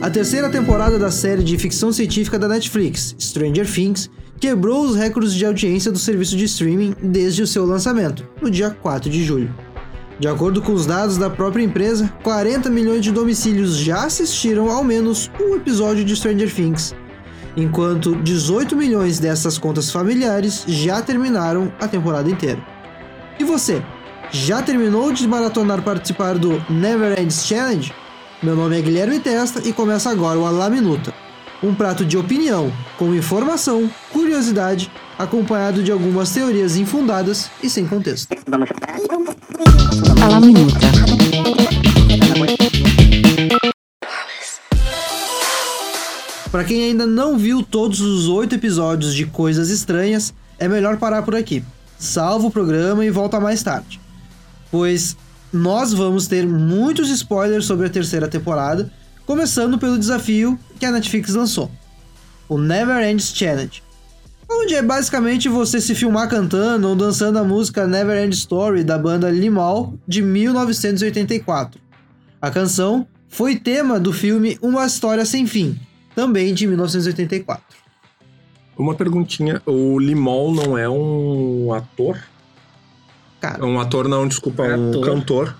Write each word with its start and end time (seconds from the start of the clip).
A 0.00 0.10
terceira 0.10 0.50
temporada 0.50 0.98
da 0.98 1.10
série 1.10 1.42
de 1.42 1.56
ficção 1.56 1.90
científica 1.90 2.38
da 2.38 2.46
Netflix, 2.46 3.16
Stranger 3.18 3.66
Things, 3.66 4.10
quebrou 4.38 4.84
os 4.84 4.94
recordes 4.94 5.32
de 5.32 5.44
audiência 5.46 5.90
do 5.90 5.98
serviço 5.98 6.36
de 6.36 6.44
streaming 6.44 6.94
desde 7.02 7.42
o 7.42 7.46
seu 7.46 7.64
lançamento, 7.64 8.28
no 8.40 8.50
dia 8.50 8.70
4 8.70 9.08
de 9.08 9.24
julho. 9.24 9.52
De 10.20 10.28
acordo 10.28 10.60
com 10.60 10.72
os 10.72 10.84
dados 10.84 11.16
da 11.16 11.30
própria 11.30 11.64
empresa, 11.64 12.12
40 12.22 12.68
milhões 12.68 13.02
de 13.02 13.10
domicílios 13.10 13.76
já 13.76 14.04
assistiram 14.04 14.70
ao 14.70 14.84
menos 14.84 15.30
um 15.40 15.56
episódio 15.56 16.04
de 16.04 16.14
Stranger 16.14 16.54
Things, 16.54 16.94
enquanto 17.56 18.16
18 18.16 18.76
milhões 18.76 19.18
dessas 19.18 19.56
contas 19.56 19.90
familiares 19.90 20.62
já 20.68 21.00
terminaram 21.00 21.72
a 21.80 21.88
temporada 21.88 22.30
inteira. 22.30 22.62
E 23.40 23.44
você, 23.44 23.82
já 24.30 24.60
terminou 24.60 25.10
de 25.10 25.26
maratonar 25.26 25.82
participar 25.82 26.36
do 26.36 26.62
Never 26.70 27.18
Ends 27.18 27.46
Challenge? 27.46 27.92
Meu 28.42 28.54
nome 28.54 28.78
é 28.78 28.82
Guilherme 28.82 29.18
Testa 29.18 29.66
e 29.66 29.72
começa 29.72 30.10
agora 30.10 30.38
o 30.38 30.44
Alá 30.44 30.68
Minuta. 30.68 31.12
Um 31.62 31.74
prato 31.74 32.04
de 32.04 32.18
opinião, 32.18 32.70
com 32.98 33.14
informação, 33.14 33.90
curiosidade, 34.12 34.90
acompanhado 35.18 35.82
de 35.82 35.90
algumas 35.90 36.30
teorias 36.30 36.76
infundadas 36.76 37.50
e 37.62 37.70
sem 37.70 37.86
contexto. 37.86 38.28
Alá 40.22 40.38
Minuta. 40.38 40.78
Para 46.52 46.64
quem 46.64 46.84
ainda 46.84 47.06
não 47.06 47.38
viu 47.38 47.62
todos 47.62 48.02
os 48.02 48.28
oito 48.28 48.54
episódios 48.54 49.14
de 49.14 49.24
Coisas 49.24 49.70
Estranhas, 49.70 50.34
é 50.58 50.68
melhor 50.68 50.98
parar 50.98 51.22
por 51.22 51.34
aqui. 51.34 51.64
Salva 51.98 52.48
o 52.48 52.50
programa 52.50 53.02
e 53.02 53.10
volta 53.10 53.40
mais 53.40 53.62
tarde. 53.62 53.98
Pois 54.70 55.16
nós 55.56 55.92
vamos 55.92 56.28
ter 56.28 56.46
muitos 56.46 57.08
spoilers 57.10 57.64
sobre 57.64 57.86
a 57.86 57.90
terceira 57.90 58.28
temporada, 58.28 58.90
começando 59.24 59.78
pelo 59.78 59.98
desafio 59.98 60.58
que 60.78 60.86
a 60.86 60.92
Netflix 60.92 61.34
lançou, 61.34 61.70
o 62.48 62.58
Never 62.58 63.02
Ends 63.08 63.34
Challenge, 63.34 63.82
onde 64.48 64.74
é 64.74 64.82
basicamente 64.82 65.48
você 65.48 65.80
se 65.80 65.94
filmar 65.94 66.28
cantando 66.28 66.88
ou 66.88 66.94
dançando 66.94 67.38
a 67.38 67.44
música 67.44 67.86
Never 67.86 68.22
End 68.22 68.36
Story 68.36 68.84
da 68.84 68.96
banda 68.96 69.30
Limal 69.30 69.94
de 70.06 70.22
1984. 70.22 71.80
A 72.40 72.50
canção 72.50 73.06
foi 73.28 73.56
tema 73.56 73.98
do 73.98 74.12
filme 74.12 74.58
Uma 74.62 74.86
História 74.86 75.24
Sem 75.24 75.46
Fim, 75.46 75.78
também 76.14 76.54
de 76.54 76.66
1984. 76.66 77.64
Uma 78.78 78.94
perguntinha, 78.94 79.60
o 79.64 79.98
Limol 79.98 80.54
não 80.54 80.76
é 80.76 80.88
um 80.88 81.72
ator? 81.72 82.18
Cara, 83.52 83.64
Um 83.64 83.78
ator 83.80 84.08
não, 84.08 84.26
desculpa, 84.26 84.64
É 84.66 84.76
um 84.76 84.90
ator. 84.90 85.04
cantor. 85.06 85.54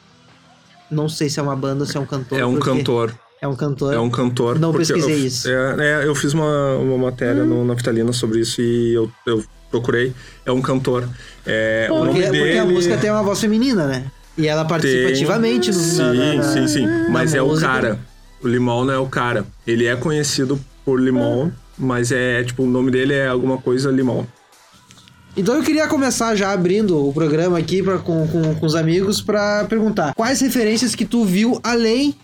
não 0.90 1.08
sei 1.08 1.28
se 1.28 1.38
é 1.40 1.42
uma 1.42 1.56
banda 1.56 1.82
ou 1.82 1.86
se 1.86 1.96
é 1.96 2.00
um 2.00 2.06
cantor. 2.06 2.38
É 2.38 2.44
um 2.46 2.54
porque 2.54 2.70
cantor. 2.70 3.14
É 3.40 3.46
um 3.48 3.54
cantor. 3.56 3.94
É 3.94 3.98
um 3.98 4.10
cantor. 4.10 4.58
Não 4.58 4.72
porque 4.72 4.92
pesquisei 4.92 5.22
eu, 5.22 5.26
isso. 5.26 5.48
É, 5.48 5.76
é, 6.04 6.06
eu 6.06 6.14
fiz 6.14 6.32
uma, 6.32 6.76
uma 6.76 6.96
matéria 6.98 7.42
Hum. 7.42 7.46
no 7.46 7.64
Naftalina 7.64 8.12
sobre 8.12 8.40
isso 8.40 8.60
e 8.62 8.94
eu, 8.94 9.10
eu 9.26 9.44
procurei. 9.70 10.12
É 10.44 10.50
um 10.52 10.62
cantor. 10.62 11.08
É, 11.44 11.86
o 11.90 11.96
nome 11.98 12.12
Porque, 12.12 12.30
dele... 12.30 12.38
porque 12.44 12.58
a 12.58 12.64
música 12.64 12.96
tem 12.96 13.10
uma 13.10 13.22
voz 13.22 13.40
feminina, 13.40 13.86
né? 13.86 14.10
E 14.38 14.46
ela 14.46 14.64
participa 14.64 15.04
Tem- 15.04 15.12
ativamente 15.14 15.68
no 15.68 15.74
Sim, 15.74 15.98
na- 16.02 16.12
na- 16.14 16.34
na- 16.34 16.42
sim, 16.42 16.66
sim. 16.68 16.86
Mas 17.10 17.32
na 17.32 17.38
é 17.38 17.42
o 17.42 17.48
música. 17.48 17.66
cara. 17.68 17.98
O 18.42 18.48
Limão 18.48 18.84
não 18.84 18.92
é 18.94 18.98
o 18.98 19.06
cara. 19.06 19.44
Ele 19.66 19.86
é 19.86 19.96
conhecido 19.96 20.58
por 20.84 21.00
Limão, 21.00 21.50
mas 21.78 22.12
é 22.12 22.42
tipo, 22.44 22.62
o 22.62 22.66
nome 22.66 22.90
dele 22.90 23.14
é 23.14 23.26
alguma 23.28 23.58
coisa 23.58 23.90
Limão. 23.90 24.26
Então 25.36 25.54
eu 25.54 25.62
queria 25.62 25.86
começar 25.86 26.34
já 26.34 26.52
abrindo 26.52 27.08
o 27.08 27.12
programa 27.12 27.58
aqui 27.58 27.82
pra, 27.82 27.98
com, 27.98 28.26
com, 28.26 28.54
com 28.54 28.66
os 28.66 28.74
amigos 28.74 29.20
pra 29.20 29.64
perguntar 29.68 30.14
quais 30.14 30.40
referências 30.40 30.94
que 30.94 31.04
tu 31.04 31.24
viu 31.24 31.60
além 31.62 32.14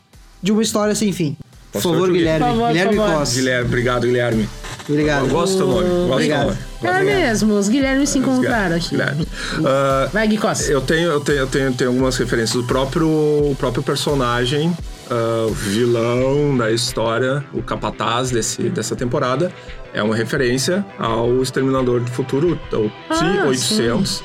de 0.43 0.51
uma 0.51 0.63
história 0.63 0.95
sem 0.95 1.13
fim. 1.13 1.37
Por 1.71 1.81
Posso 1.83 1.91
favor, 1.91 2.11
Guilherme. 2.11 2.39
Por 2.41 2.49
favor, 2.53 2.69
Guilherme 2.69 2.97
por 2.97 3.03
favor. 3.05 3.19
Costa. 3.19 3.35
Guilherme, 3.35 3.67
obrigado, 3.67 4.07
Guilherme. 4.07 4.49
Obrigado. 4.89 5.27
Eu 5.27 5.31
gosto 5.31 5.53
do 5.53 5.59
teu 5.59 5.67
nome. 5.69 5.89
Gosto 5.89 6.13
Obrigado. 6.13 6.59
do 6.81 6.87
nome. 6.87 6.99
É 7.01 7.05
mesmo, 7.05 7.55
os 7.55 7.69
Guilherme 7.69 8.07
se 8.07 8.19
encontraram 8.19 8.77
aqui. 8.77 8.91
Guilherme. 8.91 9.29
Ah, 9.65 10.09
Vai, 10.13 10.27
Gui 10.29 10.39
Costa. 10.39 10.70
Eu 10.73 10.81
tenho, 10.81 11.11
eu 11.11 11.20
tenho, 11.20 11.39
eu 11.39 11.47
tenho, 11.47 11.73
tenho 11.73 11.91
algumas 11.91 12.17
referências. 12.17 12.57
O 12.57 12.67
próprio, 12.67 13.09
o 13.09 13.57
próprio 13.59 13.83
personagem, 13.83 14.77
ah, 15.11 15.47
o 15.48 15.53
vilão 15.53 16.57
da 16.57 16.70
história, 16.73 17.45
o 17.55 17.63
capataz 17.63 18.31
desse, 18.31 18.63
dessa 18.70 18.97
temporada, 18.97 19.53
é 19.92 20.03
uma 20.03 20.17
referência 20.17 20.85
ao 20.98 21.42
Exterminador 21.42 22.01
do 22.01 22.11
Futuro, 22.11 22.58
o 22.73 22.92
Ah, 23.11 23.14
T-800, 23.14 24.23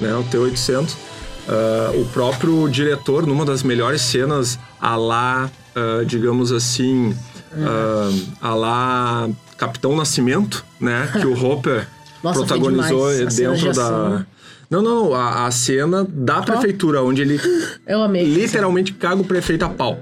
né, 0.00 0.14
o 0.14 0.24
T-800. 0.24 0.94
Ah, 1.48 1.92
o 1.94 2.04
próprio 2.06 2.68
diretor, 2.68 3.26
numa 3.26 3.44
das 3.44 3.62
melhores 3.62 4.02
cenas, 4.02 4.58
a 4.80 4.96
lá, 4.96 5.50
ah, 5.74 6.04
digamos 6.06 6.52
assim, 6.52 7.16
ah, 7.56 8.10
a 8.40 8.54
lá 8.54 9.28
Capitão 9.56 9.96
Nascimento, 9.96 10.64
né, 10.78 11.08
que 11.12 11.26
o 11.26 11.32
Hopper 11.44 11.88
Nossa, 12.22 12.40
protagonizou 12.40 13.08
dentro 13.26 13.72
da... 13.72 14.26
Não, 14.70 14.82
não, 14.82 15.14
a, 15.14 15.46
a 15.46 15.50
cena 15.50 16.06
da 16.06 16.42
prefeitura, 16.42 17.02
onde 17.02 17.22
ele 17.22 17.40
Eu 17.88 18.02
amei. 18.02 18.22
literalmente 18.24 18.92
caga 18.92 19.22
o 19.22 19.24
prefeito 19.24 19.64
a 19.64 19.68
pau. 19.70 19.98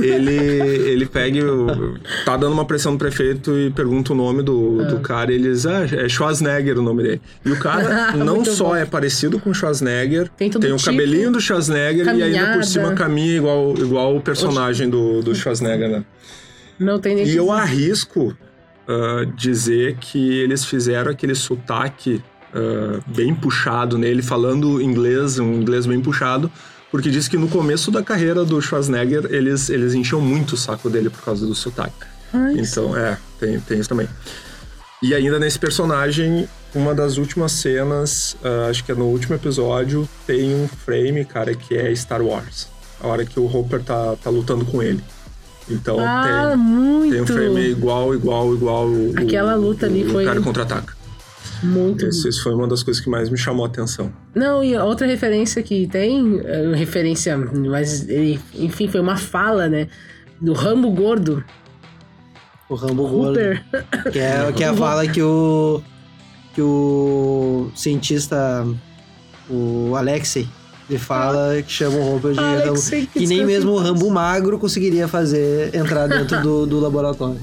Ele, 0.00 0.34
ele 0.34 1.06
pega, 1.06 1.38
e 1.38 1.44
o- 1.44 1.94
tá 2.24 2.36
dando 2.36 2.52
uma 2.52 2.64
pressão 2.64 2.90
no 2.92 2.98
prefeito 2.98 3.56
e 3.56 3.70
pergunta 3.70 4.12
o 4.12 4.16
nome 4.16 4.42
do, 4.42 4.84
do 4.84 4.98
cara 4.98 5.30
e 5.30 5.36
ele 5.36 5.50
diz, 5.52 5.64
ah, 5.64 5.84
é 5.84 6.08
Schwarzenegger 6.08 6.76
o 6.78 6.82
nome 6.82 7.04
dele. 7.04 7.22
E 7.44 7.52
o 7.52 7.58
cara 7.58 8.10
não 8.18 8.36
Muito 8.36 8.50
só 8.50 8.70
bom. 8.70 8.76
é 8.76 8.84
parecido 8.84 9.38
com 9.38 9.50
o 9.50 9.54
Schwarzenegger, 9.54 10.28
Tem 10.36 10.50
todo 10.50 10.64
o 10.64 10.76
tipo, 10.76 10.84
cabelinho 10.90 11.30
do 11.30 11.40
Schwarzenegger 11.40 12.04
e 12.06 12.08
ainda 12.10 12.20
caminhada. 12.24 12.52
por 12.54 12.64
cima 12.64 12.92
caminha 12.94 13.36
igual, 13.36 13.74
igual 13.78 14.16
o 14.16 14.20
personagem 14.20 14.90
do, 14.90 15.22
do 15.22 15.34
Schwarzenegger, 15.36 15.88
né? 15.88 16.04
Não 16.80 16.98
tem 16.98 17.14
nem 17.14 17.26
E 17.26 17.36
eu 17.36 17.52
arrisco 17.52 18.36
ah, 18.88 19.24
dizer 19.36 19.96
que 20.00 20.40
eles 20.40 20.64
fizeram 20.64 21.12
aquele 21.12 21.34
sotaque 21.36 22.20
ah, 22.54 23.00
bem 23.06 23.34
puxado 23.34 23.96
nele, 23.98 24.22
falando 24.22 24.80
inglês, 24.80 25.38
um 25.38 25.54
inglês 25.54 25.86
bem 25.86 26.00
puxado, 26.00 26.50
porque 26.90 27.10
diz 27.10 27.28
que 27.28 27.36
no 27.36 27.48
começo 27.48 27.90
da 27.90 28.02
carreira 28.02 28.44
do 28.44 28.60
Schwarzenegger 28.60 29.26
eles, 29.30 29.68
eles 29.70 29.94
enchiam 29.94 30.20
muito 30.20 30.54
o 30.54 30.56
saco 30.56 30.90
dele 30.90 31.08
por 31.10 31.22
causa 31.22 31.46
do 31.46 31.54
sotaque. 31.54 31.94
Ai, 32.32 32.54
Então, 32.58 32.96
é, 32.96 33.16
tem, 33.38 33.58
tem 33.60 33.78
isso 33.78 33.88
também. 33.88 34.08
E 35.02 35.14
ainda 35.14 35.38
nesse 35.38 35.58
personagem, 35.58 36.46
uma 36.74 36.94
das 36.94 37.16
últimas 37.16 37.52
cenas, 37.52 38.36
ah, 38.44 38.68
acho 38.68 38.84
que 38.84 38.92
é 38.92 38.94
no 38.94 39.06
último 39.06 39.34
episódio, 39.34 40.08
tem 40.26 40.54
um 40.54 40.68
frame, 40.68 41.24
cara, 41.24 41.54
que 41.54 41.74
é 41.76 41.94
Star 41.94 42.20
Wars. 42.22 42.68
A 43.02 43.06
hora 43.08 43.24
que 43.24 43.40
o 43.40 43.46
Hopper 43.46 43.82
tá, 43.82 44.14
tá 44.22 44.28
lutando 44.28 44.64
com 44.66 44.82
ele. 44.82 45.02
Então 45.70 45.98
Ah, 46.00 46.48
tem, 46.50 46.56
muito. 46.58 47.12
tem 47.12 47.22
um 47.22 47.26
frame 47.26 47.60
igual, 47.70 48.14
igual, 48.14 48.52
igual. 48.52 48.86
o- 48.88 49.14
Aquela 49.16 49.54
luta 49.54 49.86
ali 49.86 50.04
o 50.04 50.10
foi- 50.10 50.24
cara 50.24 50.40
contra-ataca. 50.40 50.94
Muito. 51.62 52.06
Isso, 52.06 52.28
isso 52.28 52.42
foi 52.42 52.54
uma 52.54 52.66
das 52.66 52.82
coisas 52.82 53.02
que 53.02 53.10
mais 53.10 53.28
me 53.28 53.36
chamou 53.36 53.64
a 53.64 53.68
atenção. 53.68 54.12
Não, 54.34 54.62
e 54.62 54.76
outra 54.76 55.06
referência 55.06 55.62
que 55.62 55.86
tem, 55.86 56.40
é, 56.44 56.74
referência, 56.74 57.36
mas 57.36 58.08
ele, 58.08 58.40
enfim, 58.54 58.88
foi 58.88 59.00
uma 59.00 59.16
fala, 59.16 59.68
né? 59.68 59.88
Do 60.40 60.52
Rambo 60.52 60.90
Gordo. 60.90 61.44
O 62.68 62.74
Rambo 62.74 63.06
Gordo. 63.08 63.40
Que 64.12 64.18
é, 64.18 64.52
que 64.52 64.64
é 64.64 64.68
a 64.68 64.74
fala 64.74 65.06
que 65.06 65.22
o. 65.22 65.82
que 66.54 66.62
o 66.62 67.70
cientista. 67.74 68.66
O 69.48 69.94
Alexei. 69.96 70.48
Ele 70.88 70.98
fala 70.98 71.62
que 71.62 71.70
chama 71.70 71.96
o 71.96 72.16
Hopper 72.16 72.32
de 72.32 72.40
Alexei, 72.40 73.00
Rambo. 73.00 73.10
que 73.12 73.20
Que 73.20 73.26
nem 73.26 73.44
mesmo 73.44 73.72
o. 73.72 73.78
Rambo 73.78 74.08
magro 74.10 74.58
conseguiria 74.58 75.06
fazer 75.08 75.74
entrar 75.74 76.06
dentro 76.06 76.40
do, 76.40 76.66
do 76.66 76.80
laboratório. 76.80 77.40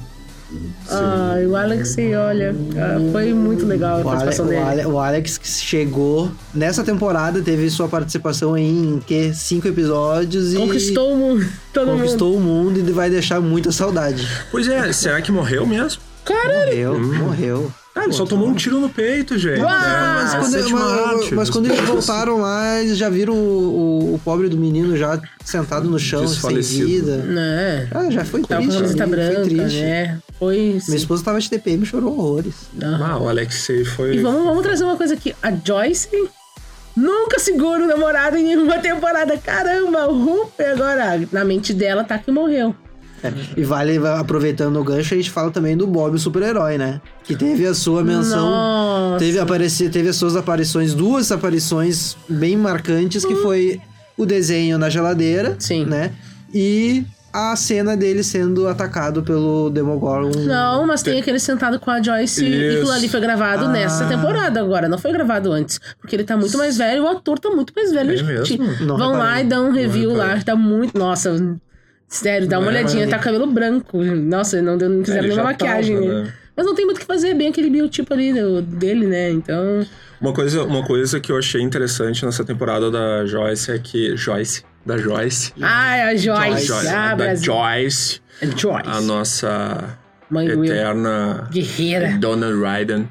Ai, 0.90 1.46
o 1.46 1.54
Alexei, 1.54 2.14
olha, 2.14 2.54
ah, 2.76 2.98
foi 3.12 3.34
muito 3.34 3.66
legal 3.66 3.96
a 3.96 3.96
O, 3.96 3.98
Ale, 4.00 4.04
participação 4.08 4.46
o, 4.46 4.48
dele. 4.48 4.60
Ale- 4.62 4.86
o 4.86 4.98
Alex 4.98 5.36
que 5.38 5.48
chegou 5.48 6.30
nessa 6.54 6.82
temporada, 6.82 7.42
teve 7.42 7.68
sua 7.70 7.88
participação 7.88 8.56
em 8.56 9.00
que, 9.06 9.32
cinco 9.34 9.68
episódios 9.68 10.54
e 10.54 10.56
Conquistou 10.56 11.12
o 11.12 11.16
mundo, 11.16 11.46
todo 11.72 11.86
mundo. 11.88 11.98
conquistou 12.00 12.36
o 12.36 12.40
mundo 12.40 12.78
e 12.78 12.82
vai 12.92 13.10
deixar 13.10 13.40
muita 13.40 13.70
saudade. 13.72 14.26
Pois 14.50 14.66
é, 14.68 14.90
será 14.92 15.20
que 15.20 15.30
morreu 15.30 15.66
mesmo? 15.66 16.00
Morreu, 16.28 16.98
morreu. 17.00 17.72
Ah, 18.00 18.04
ele 18.04 18.12
só 18.12 18.24
tomou 18.24 18.46
um 18.48 18.54
tiro 18.54 18.80
no 18.80 18.88
peito, 18.88 19.36
gente. 19.38 19.60
Uau, 19.60 19.70
É, 19.74 20.14
Mas 20.14 20.34
quando, 20.34 20.70
mas- 20.70 20.82
arte 20.82 21.34
mas 21.34 21.48
dos 21.48 21.50
quando 21.50 21.66
eles 21.66 21.80
voltaram 21.80 22.40
lá, 22.40 22.80
eles 22.80 22.96
já 22.96 23.08
viram 23.08 23.34
o, 23.34 23.38
o- 24.10 24.14
o 24.14 24.18
pobre 24.24 24.48
do 24.48 24.56
menino 24.56 24.96
já 24.96 25.20
sentado 25.44 25.88
no 25.88 25.98
chão, 25.98 26.20
sem 26.20 26.28
Desfalecido. 26.34 26.86
vida. 26.86 27.16
Né? 27.18 27.88
Ah, 27.92 28.10
já 28.10 28.24
foi 28.24 28.42
Tava 28.42 28.62
com 28.62 28.68
a 28.68 28.74
triste. 28.76 28.84
ali, 28.84 28.96
foi 28.98 29.06
branca, 29.06 29.40
triste. 29.42 29.80
né? 29.80 30.18
Foi. 30.38 30.78
Minha 30.86 30.96
esposa 30.96 31.24
tava 31.24 31.40
de 31.40 31.50
TPM 31.50 31.82
e 31.82 31.86
chorou 31.86 32.16
horrores. 32.16 32.54
Não. 32.74 33.04
Ah, 33.04 33.18
o 33.18 33.28
Alexei 33.28 33.84
foi. 33.84 34.16
E 34.16 34.18
vamos, 34.20 34.44
vamos 34.44 34.62
trazer 34.62 34.84
uma 34.84 34.96
coisa 34.96 35.14
aqui. 35.14 35.34
A 35.42 35.50
Joyce 35.50 36.08
nunca 36.96 37.38
segura 37.38 37.84
o 37.84 37.86
namorado 37.86 38.36
em 38.36 38.44
nenhuma 38.44 38.78
temporada. 38.78 39.36
Caramba, 39.38 40.08
o 40.10 40.24
Hooper 40.28 40.72
agora, 40.72 41.20
na 41.32 41.44
mente 41.44 41.72
dela, 41.74 42.04
tá 42.04 42.18
que 42.18 42.30
morreu. 42.30 42.74
É, 43.22 43.32
E 43.56 43.64
vale, 43.64 43.96
aproveitando 44.06 44.78
o 44.78 44.84
gancho, 44.84 45.14
a 45.14 45.16
gente 45.16 45.30
fala 45.30 45.50
também 45.50 45.76
do 45.76 45.86
Bob, 45.86 46.14
o 46.14 46.18
super-herói, 46.18 46.78
né? 46.78 47.00
Que 47.24 47.34
teve 47.34 47.66
a 47.66 47.74
sua 47.74 48.02
menção. 48.04 48.48
Nossa. 48.48 49.18
Teve, 49.18 49.38
aparecer, 49.38 49.90
teve 49.90 50.08
as 50.08 50.16
suas 50.16 50.36
aparições, 50.36 50.94
duas 50.94 51.32
aparições 51.32 52.16
bem 52.28 52.56
marcantes, 52.56 53.24
que 53.24 53.34
foi 53.36 53.80
o 54.16 54.24
desenho 54.24 54.78
na 54.78 54.88
geladeira, 54.88 55.56
Sim. 55.58 55.84
né? 55.84 56.12
E 56.54 57.04
a 57.32 57.54
cena 57.56 57.94
dele 57.96 58.22
sendo 58.24 58.66
atacado 58.66 59.22
pelo 59.22 59.68
Demogorgon. 59.68 60.30
Não, 60.44 60.86
mas 60.86 61.02
tem 61.02 61.20
aquele 61.20 61.38
sentado 61.38 61.78
com 61.78 61.90
a 61.90 62.00
Joyce 62.02 62.42
e 62.44 62.48
Isso. 62.48 62.76
aquilo 62.78 62.92
ali 62.92 63.08
foi 63.08 63.20
gravado 63.20 63.66
Ah. 63.66 63.68
nessa 63.68 64.06
temporada 64.06 64.58
agora, 64.60 64.88
não 64.88 64.96
foi 64.96 65.12
gravado 65.12 65.52
antes. 65.52 65.78
Porque 66.00 66.16
ele 66.16 66.24
tá 66.24 66.36
muito 66.36 66.56
mais 66.56 66.78
velho, 66.78 67.04
o 67.04 67.08
ator 67.08 67.38
tá 67.38 67.50
muito 67.50 67.72
mais 67.76 67.92
velho. 67.92 68.12
É 68.12 68.16
gente. 68.16 68.58
mesmo? 68.58 68.86
Não 68.86 68.96
Vão 68.96 69.12
lá 69.12 69.24
reparei. 69.34 69.44
e 69.44 69.48
dão 69.48 69.68
um 69.68 69.72
review 69.72 70.14
lá, 70.14 70.40
tá 70.42 70.56
muito. 70.56 70.98
Nossa, 70.98 71.30
sério, 72.08 72.48
dá 72.48 72.58
uma 72.58 72.66
É, 72.72 72.74
olhadinha, 72.78 73.02
mas- 73.02 73.10
tá 73.10 73.18
com 73.18 73.24
cabelo 73.24 73.46
branco. 73.46 74.02
Nossa, 74.02 74.60
não, 74.62 74.76
deu- 74.78 74.88
não 74.88 75.00
fizeram 75.04 75.20
ele 75.24 75.28
nenhuma 75.34 75.50
maquiagem. 75.50 75.96
tava, 75.96 76.06
né? 76.08 76.22
né? 76.24 76.32
Mas 76.56 76.66
não 76.66 76.74
tem 76.74 76.84
muito 76.84 76.96
o 76.96 77.00
que 77.00 77.06
fazer, 77.06 77.28
é 77.28 77.34
bem 77.34 77.48
aquele 77.48 77.70
biotipo 77.70 78.12
ali 78.12 78.32
do- 78.32 78.60
dele, 78.62 79.06
né? 79.06 79.30
Então. 79.30 79.86
Uma 80.20 80.32
coisa, 80.32 80.64
uma 80.64 80.82
coisa 80.84 81.20
que 81.20 81.30
eu 81.30 81.38
achei 81.38 81.60
interessante 81.60 82.24
nessa 82.24 82.44
temporada 82.44 82.90
da 82.90 83.24
Joyce 83.26 83.70
é 83.70 83.78
que. 83.78 84.16
Joyce? 84.16 84.64
Da 84.84 84.96
Joyce. 84.98 85.52
Ah, 85.60 85.96
é 85.96 86.02
a 86.04 86.16
Joyce. 86.16 86.66
Joyce, 86.66 86.88
Ah, 86.88 87.14
da. 87.14 87.34
Joyce, 87.36 88.20
É 88.40 88.46
Joyce. 88.46 88.88
a 88.88 89.00
nossa 89.00 89.98
Mãe 90.30 90.48
Will. 90.48 90.64
eterna 90.64 91.46
Guerreira. 91.52 92.16
Donna 92.18 92.48
Ryden. 92.50 93.08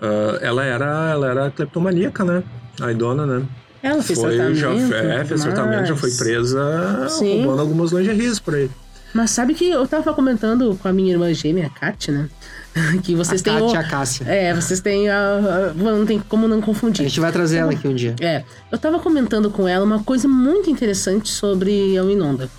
Ah, 0.00 0.38
ela 0.40 0.64
era, 0.64 1.10
ela 1.10 1.30
era 1.30 1.50
cleptomaníaca, 1.50 2.24
né? 2.24 2.42
A 2.80 2.92
Idona, 2.92 3.26
né? 3.26 3.44
Ela 3.82 4.02
fez 4.02 4.18
foi, 4.18 4.34
tratamento. 4.36 4.56
já, 4.58 4.70
é, 4.96 5.24
fez 5.24 5.42
tudo 5.42 5.54
tratamento, 5.54 5.86
já 5.86 5.96
foi 5.96 6.10
presa 6.12 7.06
Sim. 7.08 7.42
roubando 7.42 7.60
algumas 7.60 7.92
lingeries 7.92 8.38
por 8.40 8.54
aí. 8.54 8.70
Mas 9.14 9.30
sabe 9.30 9.54
que 9.54 9.68
eu 9.70 9.86
tava 9.86 10.12
comentando 10.12 10.78
com 10.82 10.88
a 10.88 10.92
minha 10.92 11.12
irmã 11.12 11.32
gêmea, 11.32 11.66
a 11.66 11.70
Kat, 11.70 12.10
né? 12.10 12.28
que 13.02 13.14
vocês 13.14 13.40
a 13.40 13.44
têm. 13.44 13.54
Kátia 13.54 13.66
o- 13.68 13.74
e 13.74 13.76
a 13.76 13.88
Cássia. 13.88 14.24
É, 14.28 14.54
vocês 14.54 14.80
têm 14.80 15.08
a, 15.08 15.16
a- 15.16 15.74
Não 15.74 16.04
tem 16.04 16.18
como 16.28 16.46
não 16.46 16.58
A 16.58 16.62
confundir. 16.62 17.04
gente 17.08 17.18
vai 17.20 17.32
trazer 17.32 17.58
ela 17.58 17.72
aqui 17.72 17.88
um 17.88 17.94
dia. 17.94 18.14
É, 18.20 18.44
eu 18.70 18.78
tava 18.78 18.98
comentando 18.98 19.50
com 19.50 19.66
ela 19.66 19.84
uma 19.84 20.02
coisa 20.02 20.28
muito 20.28 20.68
interessante 20.68 21.30
sobre 21.30 21.96
a 21.96 22.02
Winonda. 22.02 22.50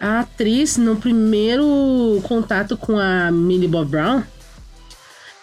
A 0.00 0.20
atriz, 0.20 0.76
no 0.76 0.96
primeiro 0.96 2.18
contato 2.24 2.76
com 2.76 2.98
a 2.98 3.30
Millie 3.30 3.68
Bob 3.68 3.88
Brown, 3.88 4.22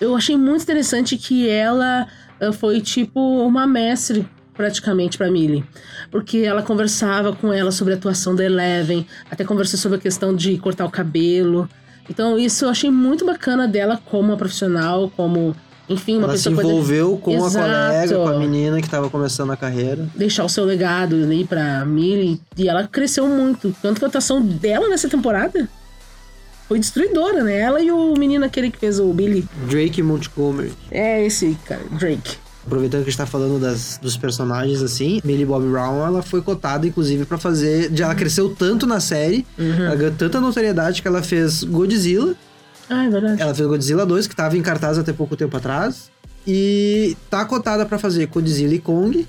eu 0.02 0.16
achei 0.16 0.36
muito 0.38 0.64
interessante 0.64 1.18
que 1.18 1.48
ela 1.50 2.06
eh, 2.40 2.52
foi 2.52 2.82
tipo 2.82 3.20
uma 3.46 3.66
mestre 3.66 4.28
praticamente 4.60 5.18
pra 5.18 5.32
Millie. 5.32 5.64
Porque 6.12 6.40
ela 6.40 6.62
conversava 6.62 7.34
com 7.34 7.54
ela 7.54 7.72
sobre 7.72 7.94
a 7.94 7.96
atuação 7.96 8.36
da 8.36 8.44
Eleven, 8.44 9.08
até 9.32 9.46
conversou 9.46 9.80
sobre 9.80 9.98
a 9.98 10.02
questão 10.02 10.36
de 10.36 10.58
cortar 10.58 10.84
o 10.86 10.92
cabelo. 10.92 11.70
Então 12.10 12.38
isso 12.38 12.66
eu 12.66 12.70
achei 12.70 12.92
muito 12.92 13.26
bacana 13.26 13.70
dela 13.70 13.98
como 14.04 14.28
uma 14.28 14.36
profissional, 14.36 15.10
como, 15.16 15.56
enfim, 15.88 16.18
uma 16.18 16.26
Ela 16.28 16.36
se 16.36 16.44
pessoa 16.50 16.56
que 16.58 16.62
pode 16.62 16.74
envolveu 16.74 17.18
com 17.20 17.32
a 17.32 17.48
Exato. 17.48 17.66
colega, 17.66 18.16
com 18.18 18.28
a 18.28 18.38
menina 18.38 18.82
que 18.82 18.90
tava 18.90 19.10
começando 19.10 19.52
a 19.52 19.56
carreira. 19.56 20.10
deixar 20.14 20.44
o 20.44 20.50
seu 20.50 20.66
legado 20.66 21.16
ali 21.16 21.46
pra 21.46 21.86
Millie. 21.86 22.42
E 22.58 22.68
ela 22.68 22.86
cresceu 22.86 23.26
muito. 23.28 23.74
Tanto 23.82 24.00
que 24.00 24.04
a 24.04 24.10
atuação 24.10 24.42
dela 24.42 24.90
nessa 24.90 25.08
temporada 25.08 25.70
foi 26.68 26.80
destruidora, 26.80 27.46
né? 27.46 27.58
Ela 27.58 27.82
e 27.82 27.90
o 27.92 28.14
menino 28.18 28.44
aquele 28.44 28.70
que 28.70 28.78
fez 28.78 29.00
o 29.00 29.14
Billy. 29.14 29.48
Drake 29.70 30.04
Montgomery. 30.04 30.74
É 30.92 31.26
esse, 31.26 31.58
cara, 31.66 31.82
Drake. 31.92 32.36
Aproveitando 32.70 33.02
que 33.02 33.08
a 33.08 33.12
gente 33.12 33.18
tá 33.18 33.26
falando 33.26 33.60
das, 33.60 33.98
dos 34.00 34.16
personagens, 34.16 34.84
assim, 34.84 35.20
Millie 35.24 35.44
Bobby 35.44 35.68
Brown, 35.68 36.06
ela 36.06 36.22
foi 36.22 36.40
cotada, 36.40 36.86
inclusive, 36.86 37.26
pra 37.26 37.40
fazer... 37.40 37.92
Ela 38.00 38.14
cresceu 38.14 38.54
tanto 38.56 38.86
na 38.86 39.00
série, 39.00 39.44
Uhum. 39.58 39.86
ela 39.88 39.96
ganhou 39.96 40.14
tanta 40.16 40.40
notoriedade 40.40 41.02
que 41.02 41.08
ela 41.08 41.24
fez 41.24 41.64
Godzilla, 41.64 42.36
Ah, 42.88 43.06
é 43.06 43.10
verdade. 43.10 43.42
ela 43.42 43.56
fez 43.56 43.68
Godzilla 43.68 44.06
2, 44.06 44.28
que 44.28 44.36
tava 44.36 44.56
em 44.56 44.62
cartaz 44.62 45.00
até 45.00 45.12
pouco 45.12 45.36
tempo 45.36 45.58
atrás, 45.58 46.12
e 46.46 47.18
tá 47.28 47.44
cotada 47.44 47.88
pra 47.88 47.98
fazer 47.98 48.28
Godzilla 48.28 48.76
e 48.76 48.80
Kong, 48.80 49.28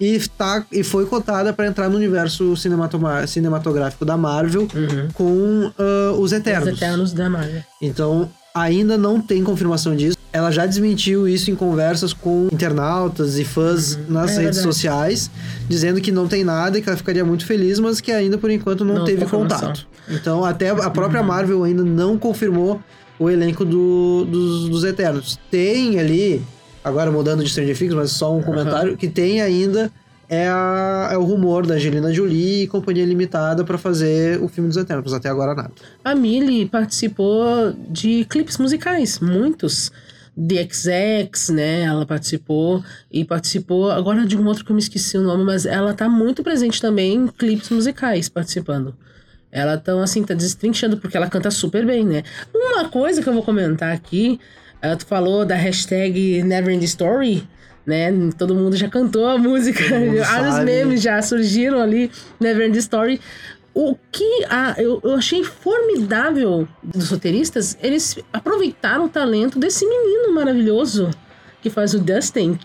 e, 0.00 0.18
tá, 0.38 0.64
e 0.72 0.82
foi 0.82 1.04
cotada 1.04 1.52
pra 1.52 1.66
entrar 1.66 1.88
no 1.90 1.96
universo 1.96 2.56
cinematográfico 2.56 4.04
da 4.06 4.16
Marvel 4.16 4.62
Uhum. 4.74 5.08
com 5.12 5.70
ah, 5.78 6.12
os 6.18 6.32
Eternos. 6.32 6.68
Os 6.68 6.74
Eternos 6.76 7.12
da 7.12 7.28
Marvel. 7.28 7.62
Então, 7.82 8.30
ainda 8.54 8.96
não 8.96 9.20
tem 9.20 9.44
confirmação 9.44 9.94
disso. 9.94 10.16
Ela 10.32 10.50
já 10.50 10.66
desmentiu 10.66 11.26
isso 11.26 11.50
em 11.50 11.54
conversas 11.54 12.12
com 12.12 12.48
internautas 12.52 13.38
e 13.38 13.44
fãs 13.44 13.96
nas 14.08 14.32
É 14.32 14.42
redes 14.42 14.56
verdade. 14.58 14.62
sociais, 14.62 15.30
dizendo 15.68 16.00
que 16.00 16.12
não 16.12 16.28
tem 16.28 16.44
nada 16.44 16.78
e 16.78 16.82
que 16.82 16.88
ela 16.88 16.98
ficaria 16.98 17.24
muito 17.24 17.46
feliz, 17.46 17.78
mas 17.78 18.00
que 18.00 18.12
ainda 18.12 18.36
por 18.36 18.50
enquanto 18.50 18.84
não, 18.84 18.96
Não 18.96 19.04
teve 19.04 19.24
contato. 19.24 19.86
Então, 20.08 20.44
até 20.44 20.68
a 20.70 20.90
própria 20.90 21.22
Marvel 21.22 21.64
ainda 21.64 21.82
não 21.82 22.18
confirmou 22.18 22.80
o 23.18 23.28
elenco 23.30 23.64
do- 23.64 24.24
dos, 24.26 24.68
dos 24.68 24.84
Eternos. 24.84 25.38
Tem 25.50 25.98
ali, 25.98 26.42
agora 26.84 27.10
mudando 27.10 27.42
de 27.42 27.48
Stranger 27.50 27.76
Things, 27.76 27.94
mas 27.94 28.10
só 28.12 28.36
um 28.36 28.42
comentário, 28.42 28.96
que 28.98 29.08
tem 29.08 29.40
ainda 29.40 29.90
é, 30.30 30.46
a- 30.46 31.08
é 31.10 31.16
o 31.16 31.24
rumor 31.24 31.66
da 31.66 31.74
Angelina 31.76 32.12
Jolie 32.12 32.64
e 32.64 32.66
Companhia 32.66 33.04
Limitada 33.06 33.64
pra 33.64 33.78
fazer 33.78 34.38
o 34.42 34.46
filme 34.48 34.68
dos 34.68 34.76
Eternos, 34.76 35.14
até 35.14 35.30
agora 35.30 35.54
nada. 35.54 35.72
A 36.04 36.14
Millie 36.14 36.66
participou 36.66 37.72
de 37.88 38.26
clipes 38.26 38.58
musicais, 38.58 39.18
muitos. 39.20 39.90
The 40.46 40.68
XX, 40.70 41.50
né? 41.50 41.82
Ela 41.82 42.06
participou 42.06 42.84
e 43.10 43.24
participou. 43.24 43.90
Agora 43.90 44.24
de 44.24 44.36
um 44.36 44.46
outro 44.46 44.64
que 44.64 44.70
eu 44.70 44.74
me 44.74 44.80
esqueci 44.82 45.18
o 45.18 45.22
nome, 45.22 45.44
mas 45.44 45.66
ela 45.66 45.92
tá 45.92 46.08
muito 46.08 46.42
presente 46.42 46.80
também 46.80 47.14
em 47.14 47.26
clipes 47.26 47.70
musicais 47.70 48.28
participando. 48.28 48.94
Ela 49.50 49.76
tão 49.78 50.00
assim, 50.00 50.22
tá 50.22 50.34
destrinchando 50.34 50.98
porque 50.98 51.16
ela 51.16 51.28
canta 51.28 51.50
super 51.50 51.84
bem, 51.84 52.04
né? 52.04 52.22
Uma 52.54 52.88
coisa 52.88 53.22
que 53.22 53.28
eu 53.28 53.32
vou 53.32 53.42
comentar 53.42 53.92
aqui, 53.92 54.38
eh, 54.82 54.94
tu 54.94 55.06
falou 55.06 55.44
da 55.44 55.54
hashtag 55.56 56.42
Neverend 56.42 56.84
Story, 56.84 57.48
né? 57.86 58.12
Todo 58.36 58.54
mundo 58.54 58.76
já 58.76 58.88
cantou 58.88 59.26
a 59.26 59.38
música, 59.38 59.82
vários 60.22 60.58
memes 60.64 61.00
já 61.00 61.20
surgiram 61.22 61.80
ali, 61.80 62.10
Neverend 62.38 62.78
Story. 62.78 63.20
O 63.80 63.94
que 64.10 64.44
a- 64.50 64.74
eu, 64.76 65.00
eu 65.04 65.14
achei 65.14 65.44
formidável 65.44 66.66
dos 66.82 67.10
roteiristas, 67.10 67.78
eles 67.80 68.18
aproveitaram 68.32 69.04
o 69.04 69.08
talento 69.08 69.56
desse 69.56 69.86
menino 69.86 70.34
maravilhoso 70.34 71.08
que 71.62 71.70
faz 71.70 71.94
o 71.94 72.00
Dustin. 72.00 72.58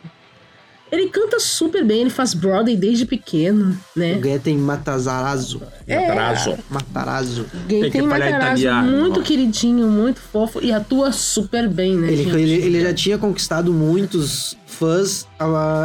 Ele 0.92 1.10
canta 1.10 1.40
super 1.40 1.86
bem, 1.86 2.02
ele 2.02 2.10
faz 2.10 2.34
Broadway 2.34 2.76
desde 2.76 3.06
pequeno, 3.06 3.78
né? 3.96 4.16
O 4.16 4.24
Getten 4.24 4.58
Matarazzo. 4.58 5.62
É. 5.88 6.00
Matarazzo. 6.08 6.58
Matarazzo. 6.68 7.46
Tem, 7.68 8.02
Matarazzo 8.02 8.72
muito 8.84 9.22
queridinho, 9.22 9.88
muito 9.88 10.20
fofo 10.20 10.62
e 10.64 10.72
atua 10.72 11.12
super 11.12 11.70
bem, 11.70 11.96
né? 11.96 12.12
Ele, 12.12 12.42
ele, 12.42 12.54
ele 12.54 12.82
já 12.82 12.94
tinha 12.94 13.20
conquistado 13.20 13.72
muitos 13.72 14.58
fãs 14.66 15.28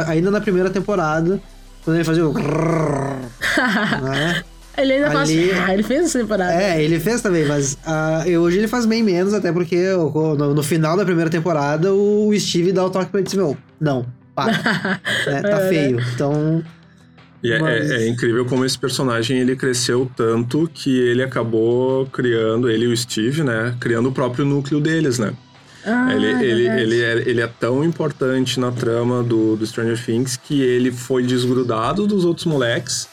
ainda 0.07 0.31
na 0.31 0.41
primeira 0.41 0.71
temporada, 0.71 1.39
quando 1.83 1.97
ele 1.97 2.03
fazia 2.03 2.27
o. 2.27 2.33
né? 4.01 4.43
Ele 4.81 4.93
ainda 4.93 5.11
faz. 5.11 5.29
Ali- 5.29 5.51
Ah, 5.51 5.73
ele 5.73 5.83
fez 5.83 6.05
essa 6.05 6.19
temporada. 6.19 6.53
É, 6.53 6.83
ele 6.83 6.99
fez 6.99 7.21
também, 7.21 7.45
mas 7.45 7.77
ah, 7.85 8.23
e 8.27 8.37
hoje 8.37 8.57
ele 8.57 8.67
faz 8.67 8.85
bem 8.85 9.03
menos, 9.03 9.33
até 9.33 9.51
porque 9.51 9.75
no, 9.93 10.53
no 10.53 10.63
final 10.63 10.95
da 10.97 11.03
primeira 11.05 11.29
temporada 11.29 11.93
o 11.93 12.31
Steve 12.39 12.71
dá 12.71 12.85
o 12.85 12.89
toque 12.89 13.11
pra 13.11 13.19
ele 13.19 13.27
e 13.27 13.29
diz: 13.29 13.35
Meu, 13.37 13.57
não, 13.79 14.05
para. 14.35 14.51
É, 15.27 15.41
tá 15.41 15.57
feio. 15.69 15.99
Então. 16.13 16.63
E 17.41 17.53
é, 17.53 17.59
Mas- 17.59 17.89
é- 17.91 18.03
é 18.03 18.07
incrível 18.09 18.45
como 18.45 18.65
esse 18.65 18.77
personagem 18.77 19.39
ele 19.39 19.55
cresceu 19.55 20.09
tanto 20.15 20.69
que 20.73 20.89
ele 20.99 21.23
acabou 21.23 22.05
criando, 22.07 22.69
ele 22.69 22.85
e 22.85 22.87
o 22.89 22.97
Steve, 22.97 23.43
né? 23.43 23.73
Criando 23.79 24.09
o 24.09 24.11
próprio 24.11 24.43
núcleo 24.45 24.81
deles, 24.81 25.17
né? 25.19 25.31
Ah, 25.85 26.13
ele, 26.13 26.25
ele, 26.27 26.63
verdade. 26.63 26.81
ele, 26.81 27.01
é, 27.01 27.29
ele 27.29 27.41
é 27.41 27.47
tão 27.47 27.85
importante 27.85 28.59
na 28.59 28.69
trama 28.69 29.23
do, 29.23 29.55
do 29.55 29.65
Stranger 29.65 29.97
Things 30.05 30.35
que 30.35 30.61
ele 30.61 30.91
foi 30.91 31.23
desgrudado 31.23 32.05
dos 32.05 32.25
outros 32.25 32.45
moleques. 32.45 33.07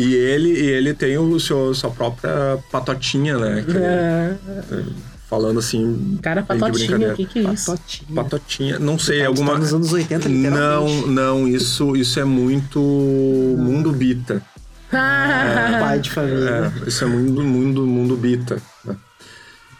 E 0.00 0.14
ele, 0.14 0.50
e 0.52 0.66
ele 0.66 0.94
tem 0.94 1.18
o 1.18 1.40
seu, 1.40 1.74
sua 1.74 1.90
própria 1.90 2.56
patotinha, 2.70 3.36
né? 3.36 3.64
Que- 3.66 3.76
É, 3.76 4.36
Falando 5.28 5.58
assim. 5.58 6.18
cara, 6.22 6.40
brincadeira. 6.42 7.12
o 7.12 7.16
que 7.16 7.26
que 7.26 7.38
é 7.40 7.52
isso? 7.52 7.70
Patotinha. 7.72 8.14
Patotinha. 8.14 8.78
Não 8.78 8.98
sei, 8.98 9.20
Tá, 9.20 9.26
alguma. 9.26 9.52
tá 9.54 9.58
nos 9.58 9.74
anos 9.74 9.92
80, 9.92 10.28
literalmente. 10.28 11.06
Não, 11.06 11.06
não, 11.08 11.48
isso, 11.48 11.94
isso 11.96 12.18
é 12.20 12.24
muito 12.24 12.80
mundo 13.58 13.92
bita. 13.92 14.40
Pai 14.90 15.98
de 16.00 16.10
família. 16.10 16.72
É, 16.84 16.88
isso 16.88 17.04
é 17.04 17.06
mundo, 17.06 17.42
mundo, 17.42 17.86
mundo 17.86 18.16
bita. 18.16 18.62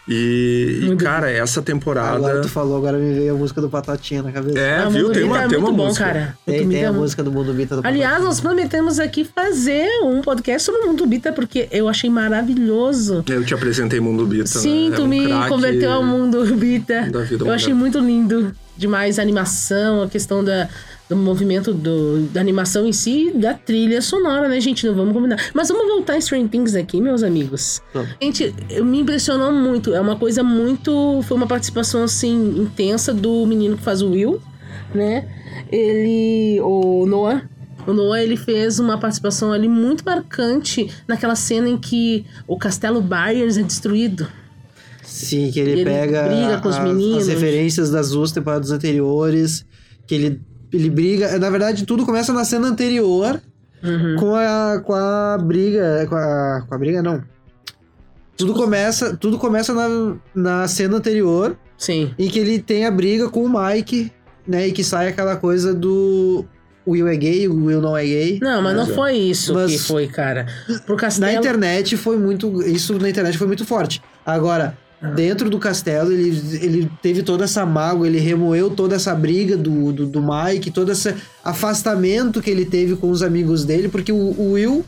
Né? 0.09 0.15
E, 0.15 0.89
e, 0.91 0.95
cara, 0.95 1.29
essa 1.29 1.61
temporada. 1.61 2.15
Agora 2.17 2.41
tu 2.41 2.49
falou, 2.49 2.77
agora 2.77 2.97
me 2.97 3.13
veio 3.13 3.35
a 3.35 3.37
música 3.37 3.61
do 3.61 3.69
Patotinha 3.69 4.23
na 4.23 4.31
cabeça. 4.31 4.59
É, 4.59 4.79
Ah, 4.79 4.89
viu? 4.89 5.11
Tem 5.11 5.23
uma, 5.23 5.43
é 5.43 5.47
tem 5.47 5.57
uma 5.57 5.71
bom, 5.71 5.85
música. 5.85 6.05
cara. 6.05 6.37
Tem, 6.45 6.67
tem 6.67 6.85
a 6.85 6.87
é 6.87 6.91
música 6.91 7.21
do 7.23 7.31
Mundo 7.31 7.53
Bita 7.53 7.75
do 7.75 7.87
Aliás, 7.87 8.23
nós 8.23 8.39
prometemos 8.41 8.99
aqui 8.99 9.23
fazer 9.23 9.87
um 10.03 10.21
podcast 10.21 10.65
sobre 10.65 10.81
o 10.81 10.87
Mundo 10.87 11.05
Bita, 11.05 11.31
porque 11.31 11.67
eu 11.71 11.87
achei 11.87 12.09
maravilhoso. 12.09 13.23
Eu 13.27 13.43
te 13.45 13.53
apresentei 13.53 13.99
Mundo 13.99 14.25
Bita. 14.25 14.47
Sim, 14.47 14.89
né? 14.89 14.95
tu 14.95 15.01
É 15.01 15.05
um 15.05 15.07
me 15.07 15.27
craque 15.27 15.49
converteu 15.49 15.91
ao 15.91 16.03
Mundo 16.03 16.43
Bita. 16.55 17.09
da 17.11 17.21
vida 17.21 17.45
Eu 17.45 17.51
achei 17.51 17.73
muito 17.73 17.99
lindo. 17.99 18.51
Demais 18.77 19.19
a 19.19 19.21
animação, 19.21 20.03
a 20.03 20.07
questão 20.07 20.41
da, 20.41 20.69
do 21.09 21.17
movimento 21.17 21.73
do, 21.73 22.27
da 22.27 22.39
animação 22.39 22.85
em 22.85 22.93
si, 22.93 23.31
da 23.33 23.55
trilha 23.55 23.99
sonora, 23.99 24.47
né, 24.47 24.61
gente? 24.61 24.85
Não 24.85 24.93
vamos 24.93 25.11
combinar. 25.11 25.37
Mas 25.55 25.67
vamos 25.67 25.87
voltar 25.87 26.15
em 26.15 26.21
Stranger 26.21 26.47
Things 26.49 26.75
aqui, 26.75 27.01
meus 27.01 27.23
amigos. 27.23 27.81
Vamos. 27.91 28.11
Gente, 28.21 28.53
me 28.83 28.99
impressionou 28.99 29.51
muito. 29.51 29.93
É 29.93 29.99
uma 29.99 30.15
coisa 30.15 30.43
muito. 30.43 31.21
Foi 31.23 31.35
uma 31.35 31.47
participação, 31.47 32.03
assim, 32.03 32.59
intensa 32.59 33.11
do 33.11 33.45
menino 33.47 33.75
que 33.75 33.83
faz 33.83 34.03
o 34.03 34.11
Will, 34.11 34.39
né? 34.93 35.27
Ele. 35.71 36.59
O 36.61 37.07
Noah. 37.07 37.49
O 37.87 37.93
Noah, 37.93 38.21
ele 38.21 38.37
fez 38.37 38.77
uma 38.77 38.99
participação 38.99 39.51
ali 39.51 39.67
muito 39.67 40.03
marcante 40.05 40.91
naquela 41.07 41.35
cena 41.35 41.67
em 41.67 41.77
que 41.77 42.23
o 42.47 42.55
castelo 42.55 43.01
Byers 43.01 43.57
é 43.57 43.63
destruído. 43.63 44.27
Sim, 45.03 45.49
que 45.49 45.59
ele, 45.59 45.71
Ele 45.71 45.85
pega 45.85 46.27
briga 46.27 46.61
com 46.61 46.69
os 46.69 46.77
meninos. 46.77 47.23
as 47.23 47.27
referências 47.29 47.89
das 47.89 48.11
duas 48.11 48.31
temporadas 48.31 48.69
anteriores, 48.69 49.65
que 50.05 50.13
ele, 50.13 50.41
ele 50.71 50.89
briga... 50.89 51.37
Na 51.39 51.49
verdade, 51.49 51.85
tudo 51.85 52.05
começa 52.05 52.31
na 52.33 52.43
cena 52.45 52.67
anterior, 52.67 53.39
Uhum. 53.81 54.15
com 54.19 54.35
a, 54.35 54.81
com 54.83 54.93
a 54.93 55.37
briga... 55.41 56.05
Com 56.09 56.15
a, 56.15 56.63
com 56.67 56.75
a 56.75 56.77
briga, 56.77 57.01
não. 57.01 57.23
Tudo 58.37 58.53
começa, 58.53 59.15
tudo 59.17 59.37
começa 59.37 59.73
na, 59.73 60.15
na 60.33 60.67
cena 60.67 60.97
anterior, 60.97 61.57
Sim. 61.77 62.13
em 62.17 62.29
que 62.29 62.39
ele 62.39 62.59
tem 62.59 62.85
a 62.85 62.91
briga 62.91 63.29
com 63.29 63.43
o 63.43 63.49
Mike, 63.49 64.11
né? 64.47 64.67
E 64.67 64.71
que 64.71 64.83
sai 64.83 65.07
aquela 65.09 65.35
coisa 65.35 65.73
do... 65.73 66.45
O 66.85 66.91
Will 66.91 67.07
é 67.07 67.15
gay, 67.17 67.47
o 67.47 67.65
Will 67.65 67.81
não 67.81 67.95
é 67.95 68.03
gay. 68.05 68.39
Não, 68.41 68.61
mas 68.61 68.75
não 68.75 68.83
é. 68.83 68.87
foi 68.87 69.13
isso 69.15 69.53
Mas- 69.53 69.71
que 69.71 69.77
foi, 69.77 70.07
cara. 70.07 70.47
Na 70.87 70.95
castelo. 70.95 71.37
internet 71.37 71.95
foi 71.97 72.17
muito. 72.17 72.63
Isso 72.63 72.97
na 72.97 73.09
internet 73.09 73.37
foi 73.37 73.45
muito 73.45 73.63
forte. 73.63 74.01
Agora, 74.25 74.75
dentro 75.15 75.49
do 75.49 75.57
castelo, 75.59 76.11
ele, 76.11 76.29
ele 76.61 76.91
teve 77.01 77.23
toda 77.23 77.45
essa 77.45 77.65
mágoa, 77.65 78.05
ele 78.07 78.19
remoeu 78.19 78.69
toda 78.69 78.95
essa 78.95 79.15
briga 79.15 79.55
do, 79.55 79.91
do, 79.93 80.05
do 80.05 80.21
Mike, 80.21 80.71
todo 80.71 80.91
esse 80.91 81.13
afastamento 81.43 82.41
que 82.41 82.49
ele 82.49 82.65
teve 82.65 82.95
com 82.95 83.09
os 83.09 83.21
amigos 83.23 83.63
dele, 83.63 83.87
porque 83.89 84.11
o, 84.11 84.15
o 84.15 84.51
Will, 84.53 84.83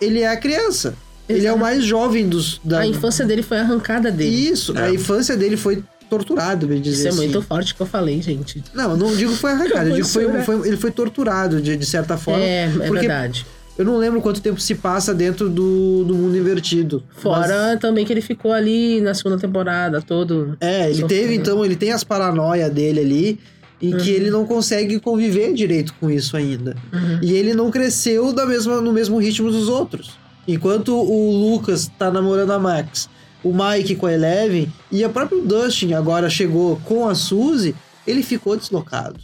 ele 0.00 0.20
é 0.20 0.28
a 0.28 0.36
criança. 0.36 0.94
Ele 1.28 1.46
é 1.46 1.52
o 1.52 1.58
mais 1.58 1.84
jovem 1.84 2.26
dos. 2.26 2.58
Da... 2.64 2.80
A 2.80 2.86
infância 2.86 3.24
dele 3.26 3.42
foi 3.42 3.58
arrancada 3.58 4.10
dele. 4.10 4.30
Isso, 4.50 4.72
a 4.78 4.88
É. 4.88 4.94
infância 4.94 5.36
dele 5.36 5.58
foi 5.58 5.82
torturado, 6.08 6.66
bem 6.66 6.80
dizer 6.80 6.96
Isso 7.00 7.06
é 7.06 7.10
assim. 7.10 7.18
muito 7.18 7.42
forte 7.42 7.74
que 7.74 7.80
eu 7.82 7.86
falei, 7.86 8.22
gente. 8.22 8.64
Não, 8.72 8.92
eu 8.92 8.96
não 8.96 9.14
digo 9.14 9.32
que 9.32 9.38
foi 9.38 9.50
arrancado, 9.52 9.90
eu 9.90 9.96
digo 9.96 10.06
que 10.06 10.12
foi, 10.14 10.42
foi- 10.42 10.68
ele 10.68 10.76
foi 10.78 10.90
torturado 10.90 11.60
de, 11.60 11.76
de 11.76 11.84
certa 11.84 12.16
forma. 12.16 12.42
é, 12.42 12.64
é 12.64 12.68
porque 12.86 13.00
verdade. 13.00 13.44
Eu 13.78 13.84
não 13.84 13.96
lembro 13.96 14.20
quanto 14.20 14.40
tempo 14.40 14.60
se 14.60 14.74
passa 14.74 15.14
dentro 15.14 15.48
do, 15.48 16.02
do 16.04 16.14
mundo 16.14 16.36
invertido. 16.36 17.02
Fora 17.16 17.76
também 17.80 18.04
que 18.04 18.12
ele 18.12 18.20
ficou 18.20 18.52
ali 18.52 19.00
na 19.00 19.14
segunda 19.14 19.38
temporada, 19.38 20.02
todo. 20.02 20.56
É, 20.60 20.86
ele 20.86 21.00
Sofrendo. 21.00 21.08
teve, 21.08 21.34
então, 21.36 21.64
ele 21.64 21.76
tem 21.76 21.92
as 21.92 22.02
paranoias 22.02 22.70
dele 22.72 22.98
ali, 23.00 23.40
em 23.80 23.96
que 23.96 24.10
Uhum. 24.10 24.16
ele 24.16 24.30
não 24.30 24.44
consegue 24.44 24.98
conviver 24.98 25.52
direito 25.54 25.94
com 26.00 26.10
isso 26.10 26.36
ainda. 26.36 26.76
Uhum. 26.92 27.20
E 27.22 27.32
ele 27.32 27.54
não 27.54 27.70
cresceu 27.70 28.32
da 28.32 28.44
mesma, 28.44 28.80
no 28.80 28.92
mesmo 28.92 29.16
ritmo 29.18 29.48
dos 29.50 29.68
outros. 29.68 30.10
Enquanto 30.48 30.92
o 30.96 31.30
Lucas 31.30 31.88
tá 31.96 32.10
namorando 32.10 32.50
a 32.50 32.58
Max, 32.58 33.08
o 33.44 33.52
Mike 33.52 33.94
com 33.94 34.06
a 34.06 34.12
Eleven, 34.12 34.72
e 34.90 35.04
o 35.04 35.10
próprio 35.10 35.42
Dustin 35.42 35.92
agora 35.92 36.28
chegou 36.28 36.80
com 36.84 37.08
a 37.08 37.14
Suzy, 37.14 37.76
ele 38.04 38.24
ficou 38.24 38.56
deslocado. 38.56 39.20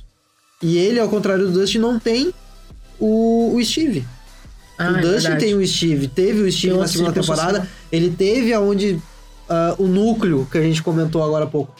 E 0.62 0.76
ele, 0.78 1.00
ao 1.00 1.08
contrário 1.08 1.46
do 1.46 1.52
Dustin, 1.52 1.78
não 1.78 1.98
tem 1.98 2.32
o, 3.00 3.52
o 3.56 3.64
Steve. 3.64 4.04
Ah, 4.78 4.90
o 4.90 4.96
é 4.96 5.00
Dustin 5.00 5.28
verdade. 5.28 5.44
tem 5.44 5.54
o 5.54 5.66
Steve, 5.66 6.08
teve 6.08 6.42
o 6.42 6.52
Steve 6.52 6.72
Tem 6.72 6.80
na 6.80 6.88
segunda 6.88 7.12
temporada, 7.12 7.68
ele 7.92 8.10
teve 8.10 8.52
aonde 8.52 9.00
ah, 9.48 9.74
o 9.78 9.86
núcleo 9.86 10.46
que 10.50 10.58
a 10.58 10.62
gente 10.62 10.82
comentou 10.82 11.22
agora 11.22 11.44
há 11.44 11.48
pouco. 11.48 11.74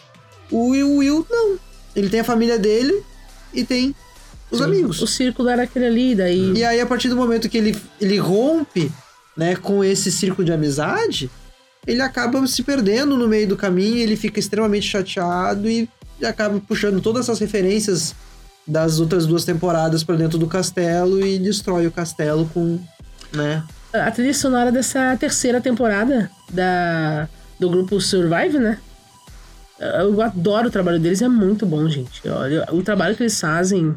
O 0.51 0.71
Will, 0.71 0.89
o 0.89 0.97
Will 0.99 1.27
não. 1.29 1.59
Ele 1.97 2.09
tem 2.09 2.21
a 2.21 2.25
família 2.25 2.59
dele 2.59 3.03
e 3.53 3.65
tem 3.65 3.95
os 4.51 4.59
Sim. 4.59 4.65
amigos. 4.65 5.03
O 5.03 5.07
círculo 5.07 5.49
era 5.49 5.63
aquele 5.63 5.87
ali, 5.87 6.15
daí. 6.15 6.53
E 6.55 6.65
aí, 6.65 6.81
a 6.81 6.87
partir 6.87 7.09
do 7.09 7.17
momento 7.17 7.49
que 7.49 7.59
ele, 7.59 7.77
ele 8.01 8.19
rompe 8.19 8.91
né, 9.37 9.57
com 9.57 9.83
esse 9.83 10.13
círculo 10.13 10.45
de 10.45 10.53
amizade, 10.53 11.31
ele 11.87 12.01
acaba 12.01 12.47
se 12.47 12.63
perdendo 12.63 13.17
no 13.17 13.29
meio 13.29 13.49
do 13.49 13.57
caminho, 13.57 13.97
ele 13.97 14.17
fica 14.17 14.39
extremamente 14.39 14.87
chateado 14.87 15.69
e, 15.69 15.89
e 16.21 16.27
acaba 16.27 16.61
puxando 16.61 17.01
todas 17.01 17.25
essas 17.25 17.39
referências 17.39 18.15
das 18.67 18.99
outras 18.99 19.27
duas 19.27 19.45
temporadas 19.45 20.03
pra 20.03 20.17
dentro 20.17 20.39
do 20.39 20.47
castelo 20.47 21.25
e 21.25 21.39
destrói 21.39 21.87
o 21.87 21.93
castelo 21.93 22.49
com, 22.53 22.79
né? 23.33 23.63
A 23.93 24.11
trilha 24.11 24.35
sonora 24.35 24.73
dessa 24.73 25.17
terceira 25.17 25.61
temporada 25.61 26.31
da, 26.51 27.29
do 27.61 27.71
grupo 27.71 28.01
Survive, 28.01 28.59
né? 28.59 28.79
Eu 29.79 30.21
adoro 30.23 30.69
o 30.69 30.71
trabalho 30.71 30.99
deles, 30.99 31.21
é 31.21 31.29
muito 31.29 31.67
bom, 31.67 31.89
gente. 31.89 32.27
Olha, 32.29 32.67
o 32.73 32.83
trabalho 32.83 33.15
que 33.15 33.23
eles 33.23 33.39
fazem 33.39 33.97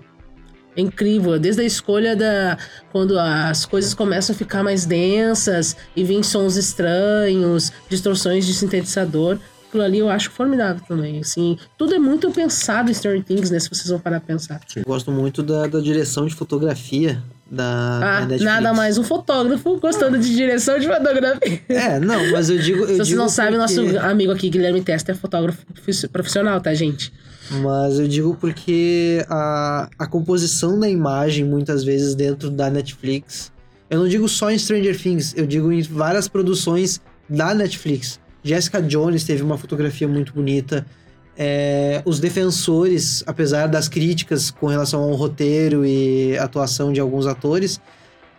é 0.76 0.82
incrível. 0.82 1.40
Desde 1.40 1.62
a 1.62 1.66
escolha 1.66 2.16
da. 2.16 2.58
Quando 2.92 3.18
as 3.20 3.66
coisas 3.66 3.94
começam 3.94 4.36
a 4.36 4.38
ficar 4.38 4.64
mais 4.64 4.86
densas 4.86 5.76
e 5.96 6.04
vêm 6.04 6.22
sons 6.22 6.56
estranhos, 6.56 7.72
distorções 7.90 8.46
de 8.46 8.54
sintetizador. 8.54 9.38
Aquilo 9.68 9.84
ali 9.84 10.00
eu 10.00 10.10
acho 10.10 10.32
formidável 10.32 10.82
também. 10.88 11.20
Assim, 11.20 11.58
tudo 11.78 11.94
é 11.94 12.00
muito 12.00 12.32
pensado 12.32 12.90
em 12.90 12.94
Stranger 12.94 13.24
Things, 13.24 13.52
né? 13.52 13.60
Se 13.60 13.70
vocês 13.70 13.88
vão 13.90 14.00
parar 14.00 14.18
a 14.18 14.22
pensar. 14.22 14.62
Eu 14.76 14.84
gosto 14.86 15.12
muito 15.12 15.44
da, 15.44 15.68
da 15.68 15.80
direção 15.82 16.26
de 16.26 16.34
fotografia 16.34 17.22
da, 17.52 18.00
da 18.00 18.06
Ah, 18.06 18.20
Netflix. 18.22 18.44
nada 18.44 18.74
mais 18.74 18.98
um 18.98 19.04
fotógrafo 19.04 19.78
gostando 19.80 20.18
de 20.18 20.34
direção 20.34 20.80
de 20.80 20.88
fotografia. 20.88 21.62
É, 21.68 22.00
não, 22.00 22.32
mas 22.32 22.50
eu 22.50 22.58
digo. 22.58 22.80
Eu 22.88 22.88
Se 22.88 22.96
vocês 22.96 23.08
digo 23.10 23.20
não 23.20 23.28
sabem, 23.30 23.60
porque- 23.60 23.82
nosso 23.82 24.00
amigo 24.06 24.32
aqui, 24.32 24.50
Guilherme 24.50 24.82
Testa, 24.82 25.12
é 25.12 25.16
fotógrafo 25.16 25.66
profi- 25.74 26.08
profissional, 26.08 26.62
tá, 26.62 26.74
gente? 26.74 27.12
Mas 27.62 27.98
eu 27.98 28.08
digo 28.10 28.36
porque 28.40 29.26
a, 29.30 29.90
a 29.98 30.06
composição 30.06 30.78
da 30.80 30.90
imagem, 30.90 31.46
muitas 31.46 31.82
vezes, 31.84 32.14
dentro 32.16 32.50
da 32.50 32.70
Netflix. 32.70 33.52
Eu 33.90 34.00
não 34.00 34.08
digo 34.10 34.28
só 34.28 34.52
em 34.52 34.58
Stranger 34.58 35.02
Things, 35.02 35.34
eu 35.38 35.48
digo 35.48 35.72
em 35.72 35.82
várias 35.82 36.28
produções 36.28 37.00
da 37.30 37.54
Netflix. 37.54 38.20
Jessica 38.48 38.82
Jones 38.82 39.24
teve 39.24 39.44
uma 39.44 39.58
fotografia 39.58 40.08
muito 40.08 40.34
bonita. 40.34 40.86
É, 41.39 42.01
os 42.06 42.20
defensores, 42.20 43.24
apesar 43.27 43.68
das 43.68 43.88
críticas 43.88 44.50
com 44.50 44.66
relação 44.68 45.01
ao 45.04 45.13
roteiro 45.13 45.86
e 45.86 46.36
atuação 46.38 46.92
de 46.92 47.00
alguns 47.00 47.27
atores, 47.27 47.80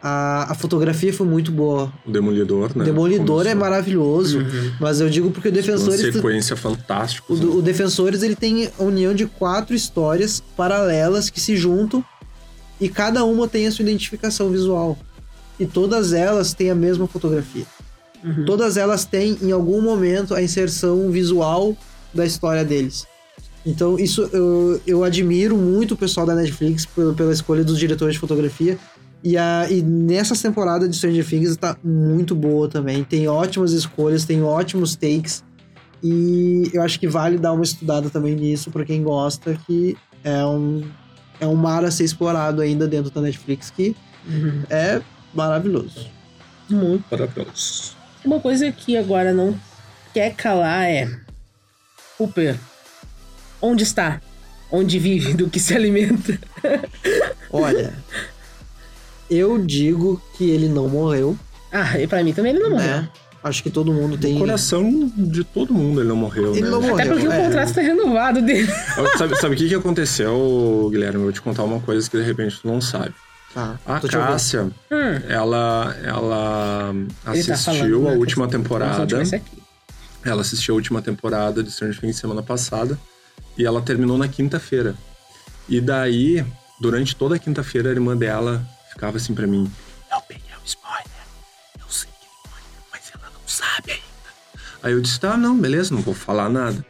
a, 0.03 0.51
a 0.51 0.55
fotografia 0.55 1.13
foi 1.13 1.27
muito 1.27 1.53
boa. 1.53 1.93
O 2.07 2.11
Demolidor, 2.11 2.77
né? 2.77 2.85
Demolidor 2.85 3.43
é 3.47 3.51
Começou 3.51 3.61
maravilhoso, 3.61 4.39
mas 4.81 5.01
eu 5.01 5.09
digo 5.09 5.31
porque 5.31 5.49
o 5.49 5.51
uma 5.53 5.61
Defensores. 5.61 6.01
sequência 6.01 6.57
fantástica. 6.57 7.33
O, 7.33 7.37
do- 7.37 7.59
o 7.59 7.63
Defensores 7.63 8.23
ele 8.23 8.35
tem 8.35 8.69
a 8.79 8.83
união 8.83 9.15
de 9.15 9.27
quatro 9.27 9.75
histórias 9.77 10.43
paralelas 10.57 11.31
que 11.31 11.41
se 11.41 11.57
juntam 11.57 12.05
e 12.81 12.89
cada 12.89 13.25
uma 13.25 13.47
tem 13.47 13.67
a 13.67 13.73
sua 13.73 13.83
identificação 13.85 14.51
visual. 14.51 14.97
E 15.59 15.67
todas 15.67 16.13
elas 16.13 16.53
têm 16.55 16.71
a 16.71 16.75
mesma 16.75 17.07
fotografia. 17.09 17.65
Uhum. 18.25 18.45
Todas 18.45 18.77
elas 18.77 19.05
têm, 19.05 19.37
em 19.43 19.53
algum 19.53 19.81
momento, 19.81 20.35
a 20.35 20.43
inserção 20.43 21.11
visual 21.11 21.77
da 22.13 22.25
história 22.27 22.65
deles. 22.65 23.07
Então, 23.65 23.99
isso 23.99 24.29
eu, 24.33 24.81
eu 24.87 25.05
admiro 25.05 25.57
muito 25.57 25.95
o 25.95 25.97
pessoal 25.97 26.27
da 26.27 26.35
Netflix 26.35 26.87
pela, 26.87 27.13
pela 27.13 27.33
escolha 27.33 27.63
dos 27.63 27.79
diretores 27.79 28.15
de 28.15 28.21
fotografia. 28.21 28.79
E, 29.23 29.37
a, 29.37 29.67
e 29.69 29.83
nessa 29.83 30.35
temporada 30.37 30.89
de 30.89 30.97
Stranger 30.97 31.27
Things 31.29 31.57
tá 31.57 31.77
muito 31.83 32.35
boa 32.35 32.69
também. 32.69 33.03
Tem 33.05 33.27
ótimas 33.29 33.73
escolhas, 33.73 34.25
tem 34.25 34.43
ótimos 34.43 34.95
takes. 34.95 35.45
E 36.03 36.71
eu 36.73 36.83
acho 36.83 36.99
que 37.01 37.09
vale 37.09 37.37
dar 37.37 37.53
uma 37.53 37.65
estudada 37.65 38.09
também 38.09 38.35
nisso 38.37 38.71
pra 38.71 38.85
quem 38.85 39.03
gosta, 39.03 39.59
que 39.67 39.97
é 40.23 40.45
um, 40.47 40.83
é 41.41 41.47
um 41.47 41.57
mar 41.57 41.85
a 41.85 41.91
ser 41.91 42.05
explorado 42.05 42.63
ainda 42.63 42.87
dentro 42.87 43.11
da 43.11 43.21
Netflix, 43.21 43.71
que 43.71 43.95
Uhum. 44.29 44.63
é 44.69 45.01
maravilhoso. 45.35 46.07
Muito. 46.69 47.05
Maravilhoso. 47.11 47.97
Uma 48.29 48.41
coisa 48.41 48.71
que 48.71 48.95
agora 48.95 49.33
não 49.33 49.59
quer 50.13 50.35
calar 50.35 50.85
é. 50.85 51.09
Cooper. 52.19 52.59
Onde 53.59 53.85
está? 53.85 54.21
Onde 54.71 54.99
vive? 54.99 55.33
Do 55.33 55.49
que 55.49 55.59
se 55.59 55.75
alimenta? 55.75 56.39
Olha, 57.51 57.95
eu 59.31 59.57
digo 59.65 60.21
que 60.37 60.51
ele 60.51 60.69
não 60.69 60.91
morreu, 60.91 61.39
Ah, 61.73 61.99
e 61.99 62.07
pra 62.07 62.23
mim 62.23 62.35
também 62.35 62.53
ele 62.53 62.63
não 62.63 62.73
morreu. 62.73 62.87
né? 62.87 63.09
Acho 63.43 63.63
que 63.63 63.71
todo 63.71 63.95
mundo 63.95 64.19
tem. 64.19 64.37
O 64.37 64.41
coração 64.41 65.11
de 65.17 65.43
todo 65.43 65.73
mundo, 65.73 66.03
ele 66.03 66.11
não 66.11 66.17
morreu, 66.17 66.53
Ele 66.53 66.61
né? 66.61 66.69
não 66.69 66.83
morreu. 66.83 66.97
Até 66.97 67.07
porque 67.07 67.29
o 67.29 67.33
é. 67.33 67.45
contrato 67.47 67.73
tá 67.73 67.81
renovado 67.81 68.43
dele. 68.43 68.71
Sabe, 69.17 69.37
sabe 69.41 69.55
o 69.55 69.57
que, 69.59 69.69
que 69.71 69.75
aconteceu, 69.75 70.89
Guilherme? 70.91 71.17
Eu 71.17 71.23
vou 71.23 71.33
te 71.33 71.41
contar 71.41 71.65
uma 71.65 71.81
coisa 71.81 72.11
que 72.11 72.19
de 72.19 72.25
repente 72.25 72.61
tu 72.61 72.69
não 72.69 72.79
sabe. 72.79 73.15
Tá, 73.55 73.79
A. 73.87 74.01
Cássia, 74.01 74.65
Hum, 74.65 74.73
ela, 75.29 75.97
ela 76.05 76.95
tá 77.25 77.33
assistiu 77.33 77.59
falando, 77.59 78.09
a 78.09 78.11
né, 78.13 78.17
última 78.19 78.49
temporada. 78.49 79.23
Ela 80.25 80.41
assistiu 80.43 80.75
a 80.75 80.77
última 80.77 81.01
temporada 81.01 81.63
de 81.63 81.71
Stranger 81.71 82.01
Things 82.01 82.17
semana 82.17 82.43
passada 82.43 82.99
e 83.57 83.65
ela 83.65 83.81
terminou 83.81 84.19
na 84.19 84.29
quinta-feira. 84.29 84.95
E 85.69 85.81
daí, 85.81 86.45
durante 86.81 87.17
toda 87.17 87.37
a 87.37 87.39
quinta-feira, 87.39 87.89
a 87.89 87.93
irmã 87.93 88.17
dela 88.17 88.67
ficava 88.91 89.17
assim 89.17 89.35
pra 89.35 89.47
mim: 89.47 89.71
Eu 90.13 90.21
peguei 90.23 90.53
o 90.55 90.67
spoiler, 90.67 91.05
eu 91.79 91.87
sei 91.89 92.09
que 92.11 92.27
ele 92.27 92.33
morreu, 92.45 92.85
mas 92.93 93.03
ela 93.15 93.31
não 93.33 93.49
sabe 93.49 93.93
ainda. 93.93 94.03
Aí 94.83 94.93
eu 94.93 95.01
disse: 95.01 95.19
Tá, 95.19 95.37
não, 95.37 95.59
beleza, 95.59 95.95
não 95.95 96.03
vou 96.03 96.15
falar 96.15 96.49
nada. 96.51 96.85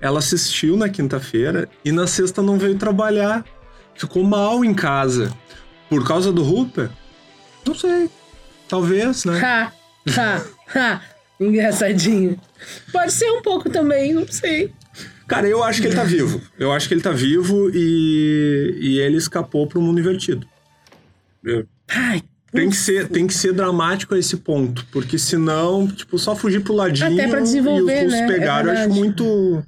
Ela 0.00 0.18
assistiu 0.18 0.76
na 0.76 0.88
quinta-feira 0.88 1.68
e 1.84 1.92
na 1.92 2.06
sexta 2.06 2.40
não 2.42 2.58
veio 2.58 2.76
trabalhar. 2.78 3.44
Ficou 3.94 4.24
mal 4.24 4.64
em 4.64 4.72
casa. 4.72 5.30
Por 5.90 6.06
causa 6.06 6.32
do 6.32 6.42
Rupert? 6.42 6.90
Não 7.66 7.74
sei. 7.74 8.08
Talvez, 8.68 9.26
né? 9.26 9.38
Ha, 9.44 9.72
ha, 10.16 10.42
ha. 10.74 11.02
Engraçadinho. 11.38 12.40
Pode 12.92 13.12
ser 13.12 13.30
um 13.30 13.42
pouco 13.42 13.68
também, 13.68 14.14
não 14.14 14.26
sei. 14.26 14.72
Cara, 15.26 15.46
eu 15.48 15.62
acho 15.62 15.80
que 15.80 15.88
ele 15.88 15.96
tá 15.96 16.04
vivo. 16.04 16.40
Eu 16.58 16.72
acho 16.72 16.88
que 16.88 16.94
ele 16.94 17.00
tá 17.00 17.12
vivo 17.12 17.70
e, 17.74 18.78
e 18.80 18.98
ele 18.98 19.16
escapou 19.16 19.66
pro 19.66 19.80
mundo 19.80 20.00
invertido. 20.00 20.46
Ai, 21.88 22.22
Tem 22.52 22.68
que, 22.68 22.76
ser, 22.76 23.08
tem 23.08 23.26
que 23.26 23.34
ser 23.34 23.52
dramático 23.52 24.14
a 24.14 24.18
esse 24.18 24.36
ponto, 24.36 24.84
porque 24.90 25.18
senão, 25.18 25.86
tipo, 25.86 26.18
só 26.18 26.34
fugir 26.34 26.62
pro 26.62 26.74
ladinho 26.74 27.12
Até 27.12 27.28
pra 27.28 27.40
desenvolver, 27.40 28.02
e 28.02 28.06
os 28.06 28.12
né? 28.12 28.20
É 28.20 28.26
pegaram, 28.26 28.72
eu 28.72 28.78
acho 28.78 28.90
muito, 28.90 29.64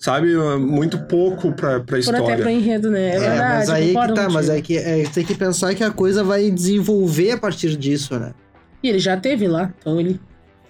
sabe, 0.00 0.34
muito 0.58 0.98
pouco 1.00 1.52
pra, 1.52 1.78
pra 1.78 1.80
por 1.80 1.98
história. 1.98 2.24
até 2.24 2.36
pra 2.42 2.50
enredo, 2.50 2.90
né? 2.90 3.10
É, 3.10 3.14
É, 3.16 3.20
verdade. 3.20 3.40
mas 3.42 3.70
aí 3.70 3.94
que 3.94 4.14
tá, 4.14 4.28
mas 4.30 4.50
aí 4.50 4.62
que 4.62 4.76
é, 4.78 5.04
tem 5.12 5.24
que 5.24 5.34
pensar 5.34 5.74
que 5.74 5.84
a 5.84 5.90
coisa 5.90 6.24
vai 6.24 6.50
desenvolver 6.50 7.32
a 7.32 7.38
partir 7.38 7.76
disso, 7.76 8.18
né? 8.18 8.32
E 8.82 8.88
ele 8.88 8.98
já 8.98 9.16
teve 9.16 9.46
lá, 9.46 9.72
então 9.78 10.00
ele. 10.00 10.18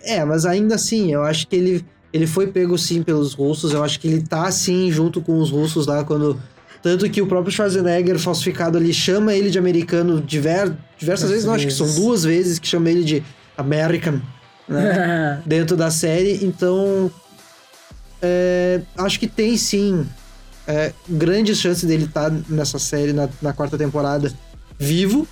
É, 0.04 0.24
mas 0.24 0.44
ainda 0.44 0.74
assim, 0.74 1.12
eu 1.12 1.22
acho 1.22 1.46
que 1.46 1.54
ele, 1.54 1.86
ele 2.12 2.26
foi 2.26 2.48
pego 2.48 2.76
sim 2.76 3.02
pelos 3.02 3.32
russos, 3.32 3.72
eu 3.72 3.84
acho 3.84 4.00
que 4.00 4.08
ele 4.08 4.22
tá 4.22 4.50
sim 4.50 4.90
junto 4.90 5.20
com 5.20 5.38
os 5.38 5.48
russos 5.50 5.86
lá 5.86 6.02
quando. 6.04 6.40
Tanto 6.82 7.08
que 7.10 7.20
o 7.20 7.26
próprio 7.26 7.52
Schwarzenegger 7.52 8.18
falsificado 8.18 8.78
ali 8.78 8.92
chama 8.92 9.34
ele 9.34 9.50
de 9.50 9.58
americano 9.58 10.18
diver, 10.18 10.72
diversas 10.98 11.28
vezes, 11.30 11.44
não, 11.44 11.52
acho 11.52 11.66
que 11.66 11.72
são 11.74 11.86
duas 11.94 12.24
vezes 12.24 12.58
que 12.58 12.66
chama 12.66 12.88
ele 12.90 13.04
de 13.04 13.22
American, 13.56 14.18
né? 14.66 15.42
dentro 15.44 15.76
da 15.76 15.90
série, 15.90 16.42
então 16.42 17.10
é, 18.22 18.80
acho 18.96 19.18
que 19.18 19.26
tem 19.26 19.56
sim 19.56 20.06
é, 20.66 20.92
grandes 21.08 21.58
chances 21.58 21.84
dele 21.84 22.04
estar 22.04 22.30
nessa 22.48 22.78
série 22.78 23.12
na, 23.12 23.28
na 23.40 23.52
quarta 23.52 23.76
temporada 23.76 24.32
vivo 24.78 25.26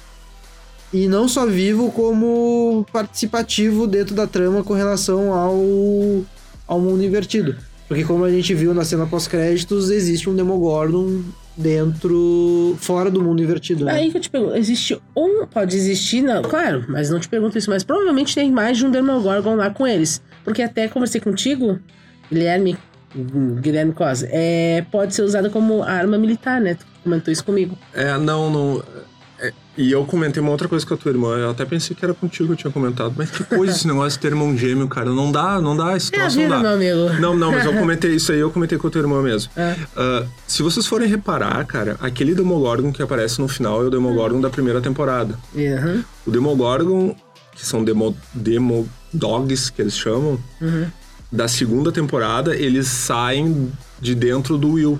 e 0.92 1.07
não 1.07 1.28
só 1.28 1.47
vivo 1.47 1.90
como 1.92 2.87
participativo 2.92 3.87
dentro 3.87 4.14
da 4.14 4.26
trama 4.26 4.64
com 4.64 4.75
relação 4.75 5.33
ao, 5.33 6.25
ao 6.66 6.80
mundo 6.80 7.04
invertido. 7.04 7.57
Porque 7.87 8.04
como 8.04 8.25
a 8.25 8.30
gente 8.30 8.52
viu 8.54 8.75
na 8.75 8.85
cena 8.85 9.07
pós-créditos, 9.07 9.90
existe 9.90 10.28
um 10.28 10.37
Demogorgon 10.37 11.23
dentro, 11.57 12.76
fora 12.78 13.11
do 13.11 13.23
mundo 13.23 13.42
invertido. 13.42 13.87
Né? 13.87 13.92
Aí 13.92 14.11
que 14.11 14.18
eu 14.18 14.21
te 14.21 14.30
pergunto, 14.30 14.54
existe 14.57 15.00
um. 15.16 15.47
Pode 15.47 15.75
existir, 15.75 16.23
não, 16.23 16.42
claro, 16.42 16.85
mas 16.88 17.09
não 17.09 17.18
te 17.18 17.28
pergunto 17.28 17.57
isso, 17.57 17.71
mas 17.71 17.83
provavelmente 17.83 18.35
tem 18.35 18.52
mais 18.52 18.76
de 18.76 18.87
um 18.87 18.90
Demogorgon 18.90 19.57
lá 19.57 19.71
com 19.71 19.87
eles. 19.87 20.23
Porque 20.45 20.62
até 20.62 20.87
conversei 20.87 21.21
contigo, 21.21 21.78
Guilherme, 22.30 22.76
Guilherme 23.61 23.92
Cosa, 23.92 24.28
é, 24.30 24.85
pode 24.90 25.14
ser 25.14 25.23
usada 25.23 25.49
como 25.50 25.82
arma 25.82 26.18
militar, 26.18 26.61
né? 26.61 26.75
Tu 26.75 26.85
comentou 27.02 27.32
isso 27.32 27.44
comigo. 27.44 27.76
É, 27.94 28.16
não, 28.18 28.50
não. 28.50 28.82
é, 29.40 29.52
e 29.76 29.90
eu 29.92 30.04
comentei 30.04 30.42
uma 30.42 30.50
outra 30.50 30.68
coisa 30.68 30.85
com 30.85 30.92
a 30.94 30.97
tua 30.97 31.11
irmã. 31.12 31.37
Eu 31.38 31.50
até 31.50 31.64
pensei 31.64 31.97
que 31.97 32.04
era 32.04 32.12
contigo 32.12 32.49
que 32.49 32.52
eu 32.52 32.56
tinha 32.56 32.73
comentado. 32.73 33.14
Mas 33.16 33.30
que 33.30 33.44
coisa 33.44 33.73
esse 33.75 33.87
negócio 33.87 34.11
de 34.11 34.18
ter 34.18 34.28
irmão 34.28 34.56
gêmeo, 34.58 34.88
cara. 34.88 35.08
Não 35.11 35.30
dá, 35.32 35.61
não 35.61 35.76
dá. 35.76 35.92
A 35.92 35.97
É 35.97 35.99
vida, 36.28 36.49
não 36.49 36.61
meu 36.61 36.62
dá. 36.62 36.73
amigo. 36.75 37.20
Não, 37.20 37.37
não, 37.37 37.52
mas 37.52 37.64
eu 37.64 37.73
comentei 37.78 38.14
isso 38.16 38.30
aí, 38.32 38.40
eu 38.40 38.50
comentei 38.50 38.76
com 38.76 38.88
a 38.88 38.90
tua 38.90 39.00
irmã 39.00 39.23
mesmo. 39.23 39.50
É. 39.56 39.75
Ah, 39.97 40.25
se 40.47 40.62
vocês 40.62 40.85
forem 40.87 41.08
reparar, 41.08 41.64
cara, 41.64 41.97
aquele 42.00 42.35
Demogorgon 42.35 42.92
que 42.92 43.00
aparece 43.02 43.40
no 43.40 43.49
final 43.49 43.82
é 43.82 43.87
o 43.87 43.90
Demogorgon 43.90 44.40
da 44.40 44.50
primeira 44.50 44.80
temporada. 44.80 45.38
Uhum. 45.54 46.04
O 46.26 46.30
Demogorgon, 46.30 47.14
que 47.54 47.64
são 47.64 47.82
demo, 47.82 48.14
Demodogs, 48.35 49.70
que 49.70 49.80
eles 49.82 49.97
chamam, 49.97 50.38
Uhum. 50.61 50.87
Da 51.30 51.47
segunda 51.49 51.92
temporada, 51.92 52.54
eles 52.56 52.87
saem 52.88 53.70
de 54.00 54.14
dentro 54.14 54.56
do 54.56 54.73
Will. 54.73 54.99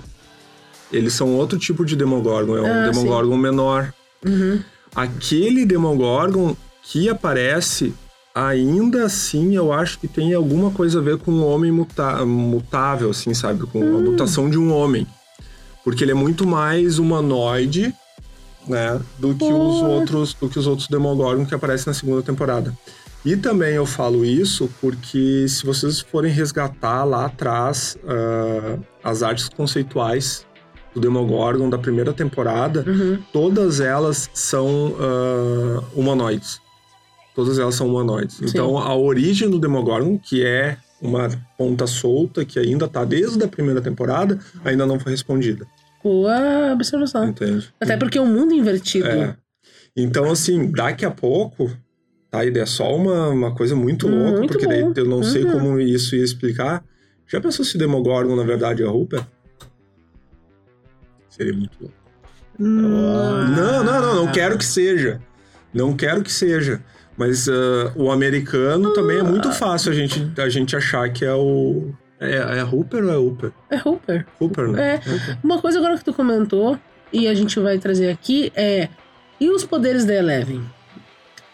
Eles 0.91 1.13
são 1.13 1.35
outro 1.35 1.57
tipo 1.59 1.85
de 1.85 1.95
Demogorgon, 1.95 2.57
é 2.57 2.61
um 2.61 2.65
Ah, 2.65 2.85
sim. 2.93 2.99
Demogorgon 2.99 3.37
menor. 3.37 3.93
Uhum. 4.25 4.59
Aquele 4.95 5.65
Demogorgon 5.65 6.55
que 6.83 7.07
aparece, 7.09 7.93
ainda 8.33 9.05
assim, 9.05 9.55
eu 9.55 9.71
acho 9.71 9.99
que 9.99 10.07
tem 10.07 10.33
alguma 10.33 10.71
coisa 10.71 10.99
a 10.99 11.01
ver 11.01 11.17
com 11.17 11.31
um 11.31 11.45
homem 11.45 11.71
muta- 11.71 12.25
mutável, 12.25 13.11
assim, 13.11 13.33
sabe? 13.33 13.65
Com 13.67 13.81
a 13.81 13.99
mutação 13.99 14.49
de 14.49 14.57
um 14.57 14.73
homem. 14.73 15.05
Porque 15.83 16.03
ele 16.03 16.11
é 16.11 16.15
muito 16.15 16.45
mais 16.47 16.97
humanoide, 16.99 17.93
né? 18.67 18.99
Do 19.17 19.33
que 19.35 19.43
os 19.45 19.81
outros, 19.81 20.33
do 20.33 20.49
que 20.49 20.57
os 20.59 20.67
outros 20.67 20.87
Demogorgon 20.87 21.45
que 21.45 21.53
aparecem 21.55 21.87
na 21.87 21.93
segunda 21.93 22.21
temporada. 22.23 22.75
E 23.29 23.37
também 23.37 23.75
eu 23.75 23.85
falo 23.85 24.25
isso 24.25 24.67
porque 24.81 25.45
se 25.47 25.63
vocês 25.63 25.99
forem 25.99 26.33
resgatar 26.33 27.03
lá 27.03 27.25
atrás 27.25 27.95
ah, 28.03 28.79
as 29.03 29.21
artes 29.21 29.47
conceituais 29.47 30.47
do 30.95 30.99
Demogorgon 30.99 31.69
da 31.69 31.77
primeira 31.77 32.11
temporada, 32.11 32.83
Uhum. 32.87 33.21
todas 33.31 33.81
elas 33.81 34.31
são 34.33 34.95
ah, 34.99 35.83
humanoides. 35.93 36.59
Todas 37.35 37.59
elas 37.59 37.75
são 37.75 37.87
humanoides. 37.87 38.41
Então, 38.41 38.79
a 38.79 38.95
origem 38.95 39.47
do 39.47 39.59
Demogorgon, 39.59 40.17
que 40.17 40.43
é 40.43 40.77
uma 40.99 41.29
ponta 41.55 41.85
solta, 41.85 42.43
que 42.43 42.57
ainda 42.57 42.87
tá 42.87 43.05
desde 43.05 43.43
a 43.43 43.47
primeira 43.47 43.79
temporada, 43.79 44.39
ainda 44.65 44.87
não 44.87 44.99
foi 44.99 45.11
respondida. 45.11 45.67
Boa 46.03 46.73
observação. 46.73 47.29
Entende? 47.29 47.71
Até 47.79 47.95
porque 47.95 48.17
o 48.17 48.25
mundo 48.25 48.55
invertido. 48.55 49.07
É. 49.07 49.35
Então, 49.95 50.31
assim, 50.31 50.71
daqui 50.71 51.05
a 51.05 51.11
pouco, 51.11 51.69
tá? 52.29 52.45
E 52.45 52.57
é 52.57 52.65
só 52.65 52.95
uma, 52.95 53.29
uma 53.29 53.55
coisa 53.55 53.75
muito 53.75 54.07
louca, 54.07 54.37
Muito 54.39 54.51
porque 54.51 54.67
daí 54.67 54.81
eu 54.81 55.05
não 55.05 55.23
sei 55.23 55.43
Uhum. 55.43 55.51
como 55.51 55.79
isso 55.79 56.15
ia 56.15 56.23
explicar. 56.23 56.83
Já 57.27 57.39
pensou 57.39 57.63
se 57.63 57.77
Demogorgon, 57.77 58.35
na 58.35 58.43
verdade, 58.43 58.81
é 58.83 58.87
Hooper? 58.87 59.23
Seria 61.29 61.53
muito 61.53 61.77
louco. 61.79 61.95
Não. 62.57 63.47
Não, 63.47 63.83
não, 63.83 64.01
não, 64.01 64.15
não 64.25 64.31
quero 64.31 64.57
que 64.57 64.65
seja. 64.65 65.21
Não 65.73 65.95
quero 65.95 66.21
que 66.21 66.31
seja. 66.31 66.81
Mas 67.15 67.47
ah, 67.47 67.91
o 67.95 68.11
americano 68.11 68.93
também 68.93 69.19
é 69.19 69.23
muito 69.23 69.51
fácil 69.51 69.91
a 69.91 69.95
gente, 69.95 70.31
a 70.37 70.49
gente 70.49 70.75
achar 70.75 71.07
que 71.09 71.23
é 71.23 71.33
o. 71.33 71.91
É, 72.19 72.35
é 72.59 72.63
Hooper 72.63 73.03
ou 73.03 73.11
é 73.11 73.17
Hooper? 73.17 73.51
É 73.69 73.77
Hooper. 73.77 74.25
Hooper, 74.41 74.67
né? 74.69 74.95
É. 74.95 75.37
Uma 75.43 75.61
coisa 75.61 75.79
agora 75.79 75.97
que 75.97 76.03
tu 76.03 76.13
comentou, 76.13 76.77
e 77.13 77.27
a 77.27 77.33
gente 77.33 77.59
vai 77.59 77.77
trazer 77.77 78.09
aqui, 78.09 78.51
é. 78.55 78.89
E 79.39 79.49
os 79.49 79.63
poderes 79.63 80.03
da 80.03 80.13
Eleven? 80.15 80.61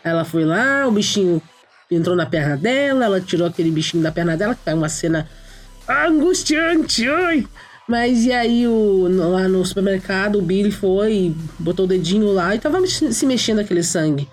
Ela 0.06 0.24
foi 0.24 0.46
lá, 0.46 0.88
o 0.88 0.92
bichinho 0.92 1.42
entrou 1.90 2.16
na 2.16 2.26
perna 2.28 2.56
dela, 2.56 3.06
ela 3.06 3.20
tirou 3.20 3.48
aquele 3.48 3.72
bichinho 3.72 4.04
da 4.04 4.12
perna 4.12 4.38
dela, 4.38 4.54
que 4.56 4.64
tá 4.64 4.74
uma 4.76 4.88
cena 4.88 5.28
angustiante, 5.90 7.08
ai! 7.10 7.46
Mas 7.88 8.26
e 8.26 8.32
aí, 8.32 8.68
o, 8.68 9.08
lá 9.10 9.48
no 9.48 9.64
supermercado, 9.66 10.40
o 10.40 10.42
Billy 10.42 10.72
foi, 10.72 11.36
botou 11.60 11.86
o 11.86 11.88
dedinho 11.88 12.32
lá 12.34 12.56
e 12.56 12.60
tava 12.60 12.86
se 12.88 13.26
mexendo 13.26 13.60
aquele 13.60 13.84
sangue. 13.84 14.28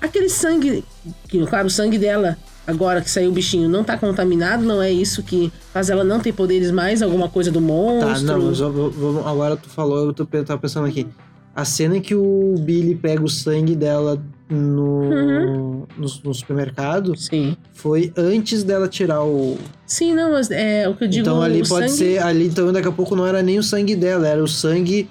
Aquele 0.00 0.28
sangue, 0.28 0.84
que, 1.28 1.44
claro, 1.46 1.68
o 1.68 1.70
sangue 1.70 1.96
dela, 1.96 2.36
agora 2.66 3.00
que 3.00 3.08
saiu 3.08 3.30
o 3.30 3.32
bichinho, 3.32 3.68
não 3.68 3.84
tá 3.84 3.96
contaminado, 3.96 4.64
não 4.64 4.82
é 4.82 4.90
isso 4.90 5.22
que 5.22 5.52
faz 5.72 5.90
ela 5.90 6.02
não 6.02 6.18
ter 6.18 6.32
poderes 6.32 6.72
mais, 6.72 7.02
alguma 7.02 7.28
coisa 7.28 7.52
do 7.52 7.60
Tá, 7.60 7.66
monstro. 7.66 8.26
não, 8.26 8.42
mas 8.46 8.58
vamos- 8.58 8.94
vamos- 8.96 9.26
agora 9.26 9.56
tu 9.56 9.68
falou, 9.68 10.06
eu 10.06 10.12
tô, 10.12 10.26
eu 10.32 10.44
tava 10.44 10.60
pensando 10.60 10.86
aqui. 10.88 11.06
A 11.54 11.64
cena 11.64 12.00
que 12.00 12.14
o 12.16 12.54
Billy 12.58 12.96
pega 12.96 13.22
o 13.22 13.28
sangue 13.28 13.76
dela 13.76 14.20
no, 14.52 15.00
Uhum. 15.10 15.86
no, 15.96 16.06
no 16.24 16.34
supermercado 16.34 17.16
Sim. 17.16 17.56
foi 17.72 18.12
antes 18.16 18.62
dela 18.62 18.86
tirar 18.88 19.24
o. 19.24 19.56
Sim, 19.86 20.14
não, 20.14 20.32
mas 20.32 20.50
é 20.50 20.88
o 20.88 20.94
que 20.94 21.04
eu 21.04 21.08
digo. 21.08 21.22
então 21.22 21.40
ali 21.42 21.62
o 21.62 21.68
pode 21.68 21.90
sangue- 21.90 21.98
ser. 22.14 22.22
Ali 22.22 22.46
então 22.46 22.72
daqui 22.72 22.88
a 22.88 22.92
pouco 22.92 23.16
não 23.16 23.26
era 23.26 23.42
nem 23.42 23.58
o 23.58 23.62
sangue 23.62 23.96
dela, 23.96 24.26
era 24.28 24.42
o 24.42 24.48
sangue 24.48 25.08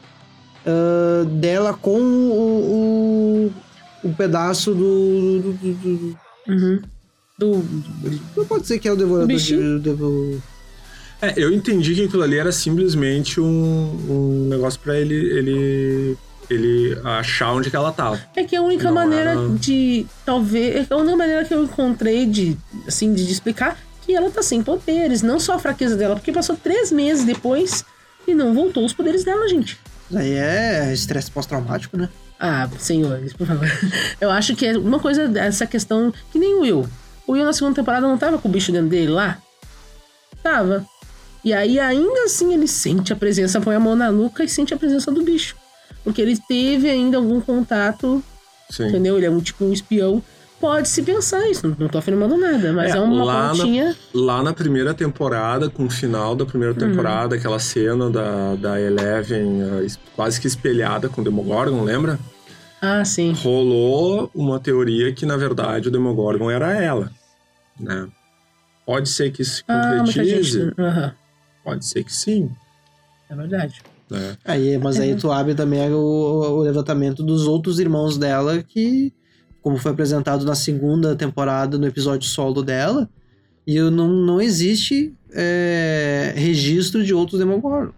ah, 0.66 1.24
dela 1.26 1.74
com 1.74 2.00
o, 2.00 3.52
o, 4.04 4.08
o 4.08 4.14
pedaço 4.14 4.74
do. 4.74 5.40
do, 5.42 5.54
do- 5.54 5.74
do- 5.74 6.18
Uhum. 6.48 6.82
Do. 7.38 7.64
não 8.38 8.46
pode 8.46 8.68
ser 8.68 8.78
que 8.80 8.88
é 8.88 8.92
o 8.92 8.96
devorador 8.96 9.36
de. 9.38 9.56
Do- 9.80 10.42
É, 11.22 11.34
eu 11.38 11.52
entendi 11.54 11.94
que 11.96 12.04
aquilo 12.06 12.24
ali 12.24 12.38
era 12.38 12.52
simplesmente 12.52 13.40
um, 13.40 13.46
um 14.10 14.48
negócio 14.50 14.80
pra 14.80 14.98
ele, 15.00 15.14
ele, 15.14 16.18
ele 16.54 17.00
achar 17.04 17.52
onde 17.54 17.70
que 17.70 17.76
ela 17.76 17.92
tava. 17.92 18.20
É 18.36 18.44
que 18.44 18.56
a 18.56 18.62
única 18.62 18.86
Não 18.86 18.94
maneira 18.94 19.32
era- 19.32 19.50
de. 19.50 20.06
Talvez. 20.26 20.90
É 20.90 20.94
a 20.94 20.98
única 20.98 21.16
maneira 21.18 21.46
que 21.46 21.54
eu 21.54 21.64
encontrei 21.64 22.26
de. 22.26 22.58
Assim, 22.88 23.14
de, 23.14 23.26
de 23.26 23.32
explicar 23.32 23.78
que 24.04 24.16
ela 24.16 24.30
tá 24.30 24.42
sem 24.44 24.62
poderes. 24.64 25.22
Não 25.22 25.40
só 25.40 25.54
a 25.56 25.60
fraqueza 25.60 25.96
dela, 25.96 26.16
porque 26.16 26.32
passou 26.32 26.56
três 26.56 26.92
meses 26.92 27.24
depois 27.26 27.86
e 28.28 28.34
não 28.34 28.54
voltou 28.54 28.86
os 28.86 28.94
poderes 28.94 29.24
dela, 29.24 29.48
gente. 29.48 29.78
Aí 30.14 30.34
é 30.34 30.92
estresse 30.94 31.32
pós-traumático, 31.32 31.96
né? 31.98 32.10
Ah, 32.40 32.68
senhores, 32.80 33.34
por 33.34 33.46
favor. 33.48 33.68
Eu 34.20 34.30
acho 34.32 34.56
que 34.56 34.66
é 34.66 34.78
uma 34.78 35.00
coisa 35.00 35.28
dessa 35.28 35.66
questão 35.66 36.12
que 36.32 36.40
nem 36.40 36.56
o 36.56 36.62
Will. 36.62 36.90
O 37.28 37.34
Will 37.34 37.46
na 37.46 37.54
segunda 37.54 37.76
temporada 37.76 38.08
não 38.08 38.18
tava 38.18 38.38
com 38.40 38.50
o 38.50 38.52
bicho 38.52 38.72
dentro 38.72 38.90
dele 38.90 39.12
lá? 39.12 39.38
Tava. 40.44 40.86
E 41.44 41.54
aí, 41.54 41.80
ainda 41.80 42.24
assim, 42.26 42.54
ele 42.54 42.68
sente 42.68 43.14
a 43.14 43.16
presença, 43.16 43.62
põe 43.62 43.76
a 43.76 43.80
mão 43.80 43.96
na 43.96 44.12
nuca 44.12 44.44
e 44.44 44.50
sente 44.50 44.74
a 44.74 44.78
presença 44.78 45.12
do 45.12 45.24
bicho. 45.24 45.56
Porque 46.04 46.22
ele 46.22 46.38
teve 46.38 46.90
ainda 46.90 47.18
algum 47.18 47.40
contato, 47.42 48.24
Sim. 48.70 48.88
entendeu? 48.88 49.18
Ele 49.18 49.26
é 49.26 49.30
um 49.32 49.40
tipo 49.40 49.64
um 49.66 49.72
espião. 49.74 50.22
Pode-se 50.60 51.02
pensar 51.02 51.48
isso, 51.50 51.76
não, 51.80 51.88
tô 51.88 51.98
afirmando 51.98 52.38
nada, 52.38 52.72
mas 52.72 52.94
é, 52.94 52.98
É, 52.98 53.02
uma 53.02 53.24
lá 53.24 53.48
na- 53.48 53.50
pontinha. 53.64 53.96
Lá 54.14 54.44
na 54.44 54.54
primeira 54.54 54.94
temporada, 54.94 55.70
com 55.72 55.86
o 55.86 55.90
final 55.90 56.36
da 56.36 56.46
primeira 56.46 56.76
temporada, 56.76 57.36
aquela 57.36 57.58
cena 57.58 58.12
da, 58.12 58.56
da 58.56 58.80
Eleven 58.80 59.64
ah, 59.64 59.84
es- 59.84 59.98
quase 60.16 60.40
que 60.40 60.46
espelhada 60.46 61.10
com 61.10 61.22
o 61.22 61.24
Demogorgon, 61.24 61.84
lembra? 61.84 62.20
Ah, 62.80 63.04
sim. 63.04 63.32
Rolou 63.34 64.30
uma 64.36 64.60
teoria 64.60 65.12
que, 65.14 65.26
na 65.26 65.36
verdade, 65.36 65.88
o 65.88 65.92
Demogorgon 65.92 66.50
era 66.52 66.72
ela, 66.80 67.12
né? 67.80 68.08
Pode 68.86 69.10
ser 69.10 69.32
que 69.32 69.42
isso 69.42 69.58
se 69.58 69.64
Ah, 69.68 69.82
concretize? 69.98 70.60
gente. 70.60 70.80
Aham, 70.80 71.14
Pode 71.64 71.86
ser 71.86 72.04
que 72.04 72.14
sim. 72.14 72.52
é 73.30 73.36
verdade. 73.36 73.82
Né? 74.12 74.38
Aí, 74.44 74.78
mas 74.78 75.00
aí 75.00 75.16
tu 75.16 75.32
abre 75.32 75.56
também 75.56 75.90
o, 75.94 75.98
o 75.98 76.62
levantamento 76.64 77.24
dos 77.24 77.48
outros 77.48 77.80
irmãos 77.80 78.18
dela 78.18 78.62
que, 78.62 79.14
como 79.62 79.78
foi 79.78 79.94
apresentado 79.94 80.44
na 80.44 80.54
segunda 80.54 81.16
temporada, 81.16 81.78
no 81.78 81.88
episódio 81.88 82.28
solo 82.28 82.62
dela, 82.62 83.10
e 83.66 83.80
não, 83.80 84.10
não 84.10 84.42
existe 84.42 85.14
é, 85.32 86.34
registro 86.36 87.06
de 87.06 87.14
outros 87.14 87.40
Demogorgon. 87.40 87.94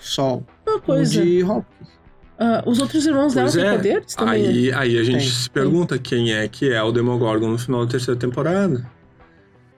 Só 0.00 0.40
Uma 0.64 0.76
o 0.76 0.80
coisa. 0.80 1.20
de 1.20 1.42
Hopkins. 1.42 1.88
ah, 2.38 2.62
os 2.64 2.78
outros 2.78 3.04
irmãos 3.04 3.34
dela 3.34 3.50
Pois 3.50 3.60
têm 3.60 3.64
é. 3.64 3.76
poderes 3.76 4.14
também. 4.14 4.46
Aí, 4.46 4.72
aí 4.72 4.98
a 4.98 5.02
gente 5.02 5.18
Tem, 5.18 5.28
se 5.28 5.50
pergunta 5.50 5.98
quem 5.98 6.32
é 6.32 6.46
que 6.46 6.70
é 6.70 6.80
o 6.80 6.92
Demogorgon 6.92 7.48
no 7.48 7.58
final 7.58 7.84
da 7.84 7.90
terceira 7.90 8.18
temporada. 8.18 8.88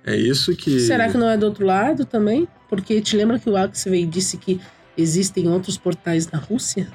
É 0.05 0.15
isso 0.15 0.55
que. 0.55 0.81
Será 0.81 1.09
que 1.09 1.17
não 1.17 1.29
é 1.31 1.39
do 1.39 1.47
outro 1.47 1.65
lado 1.65 2.05
também? 2.05 2.47
Porque 2.69 3.01
te 3.01 3.17
lembra 3.17 3.39
que 3.39 3.49
o 3.49 3.57
Axway 3.57 4.05
disse 4.05 4.37
que 4.37 4.61
existem 4.97 5.49
outros 5.49 5.77
portais 5.79 6.31
na 6.31 6.39
Rússia? 6.39 6.89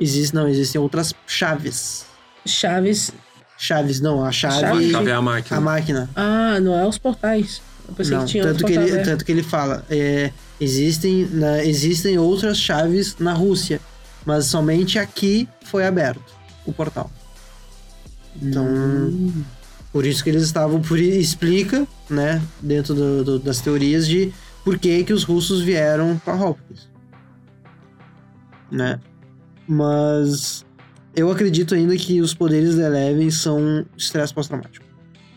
Existe, 0.00 0.34
não, 0.34 0.48
existem 0.48 0.80
outras 0.80 1.14
chaves. 1.26 2.06
Chaves. 2.46 3.12
Chaves, 3.58 4.00
não, 4.00 4.24
a 4.24 4.32
chave. 4.32 4.60
Chave? 4.60 4.90
Chave 4.90 5.10
é 5.10 5.12
a 5.14 5.22
máquina. 5.22 5.56
A 5.56 5.60
máquina. 5.60 6.10
Ah, 6.16 6.58
não 6.60 6.74
é 6.78 6.86
os 6.86 6.98
portais. 6.98 7.62
Eu 7.88 7.94
pensei 7.94 8.16
Não, 8.16 8.24
que 8.24 8.30
tinha 8.30 8.42
tanto, 8.44 8.52
outros 8.64 8.70
que 8.70 8.76
ele, 8.78 8.90
é. 8.98 9.02
tanto 9.04 9.24
que 9.24 9.32
ele 9.32 9.42
fala, 9.42 9.84
é, 9.90 10.32
existem, 10.60 11.26
na- 11.30 11.64
existem 11.64 12.18
outras 12.18 12.58
chaves 12.58 13.16
na 13.18 13.32
Rússia, 13.32 13.80
mas 14.24 14.46
somente 14.46 14.98
aqui 14.98 15.48
foi 15.64 15.84
aberto 15.86 16.22
o 16.64 16.72
portal. 16.72 17.10
Então, 18.40 18.64
Hum. 18.64 19.42
por 19.92 20.06
isso 20.06 20.22
que 20.24 20.30
eles 20.30 20.42
estavam, 20.42 20.80
por 20.80 20.98
explica, 20.98 21.86
né, 22.08 22.40
dentro 22.60 22.94
do- 22.94 23.24
do- 23.24 23.38
das 23.38 23.60
teorias 23.60 24.06
de 24.08 24.32
por 24.64 24.78
que 24.78 25.04
que 25.04 25.12
os 25.12 25.24
russos 25.24 25.60
vieram 25.60 26.20
para 26.24 26.34
Hopkins, 26.34 26.88
né? 28.72 28.98
Mas 29.68 30.64
eu 31.14 31.30
acredito 31.30 31.74
ainda 31.74 31.96
que 31.96 32.20
os 32.20 32.34
poderes 32.34 32.76
da 32.76 32.86
Eleven 32.86 33.30
são 33.30 33.84
estresse 33.96 34.32
pós-traumático. 34.34 34.84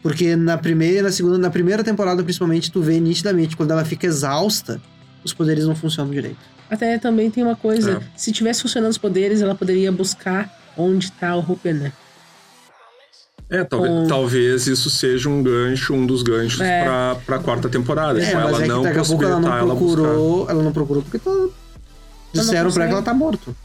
Porque 0.02 0.36
na 0.36 0.58
primeira 0.58 1.00
e 1.00 1.02
na 1.02 1.12
segunda, 1.12 1.38
na 1.38 1.50
primeira 1.50 1.84
temporada 1.84 2.24
principalmente, 2.24 2.72
tu 2.72 2.82
vê 2.82 3.00
nitidamente 3.00 3.58
quando 3.58 3.72
ela 3.72 3.84
fica 3.84 4.06
exausta, 4.06 4.82
os 5.24 5.34
poderes 5.34 5.66
não 5.66 5.76
funcionam 5.76 6.12
direito. 6.12 6.38
Até 6.70 6.98
também 6.98 7.30
tem 7.30 7.44
uma 7.44 7.56
coisa. 7.56 7.94
É. 7.94 8.00
Se 8.18 8.32
tivesse 8.32 8.62
funcionando 8.62 8.92
os 8.92 8.98
poderes, 8.98 9.42
ela 9.42 9.54
poderia 9.56 9.92
buscar 9.92 10.52
onde 10.78 11.12
tá 11.12 11.36
o 11.36 11.40
Hooper, 11.40 11.74
né? 11.76 11.94
É, 13.50 13.64
talvez, 13.64 13.94
Um- 13.94 14.08
talvez 14.08 14.66
isso 14.68 14.90
seja 14.90 15.30
um 15.30 15.44
gancho, 15.44 15.94
um 15.94 16.06
dos 16.06 16.24
ganchos 16.24 16.60
É. 16.62 16.84
pra, 16.84 17.16
pra 17.26 17.40
quarta 17.40 17.70
temporada. 17.70 18.20
É, 18.20 18.26
tipo, 18.26 18.38
mas 18.38 18.48
ela 18.48 18.58
é 18.60 18.62
que 18.64 18.68
não 18.68 18.82
daqui 18.82 19.00
a 19.00 19.04
pouco 19.04 19.24
ela 19.24 19.40
não 19.40 19.56
ela 19.58 19.76
procurou, 19.76 20.50
ela 20.50 20.64
não 20.64 20.72
procurou 20.72 21.04
porque 21.04 21.20
tá, 21.20 21.32
disseram 22.42 22.72
pra 22.72 22.84
ela 22.84 22.88
que 22.90 22.94
ela 22.96 23.04
tá 23.04 23.14
morto. 23.14 23.56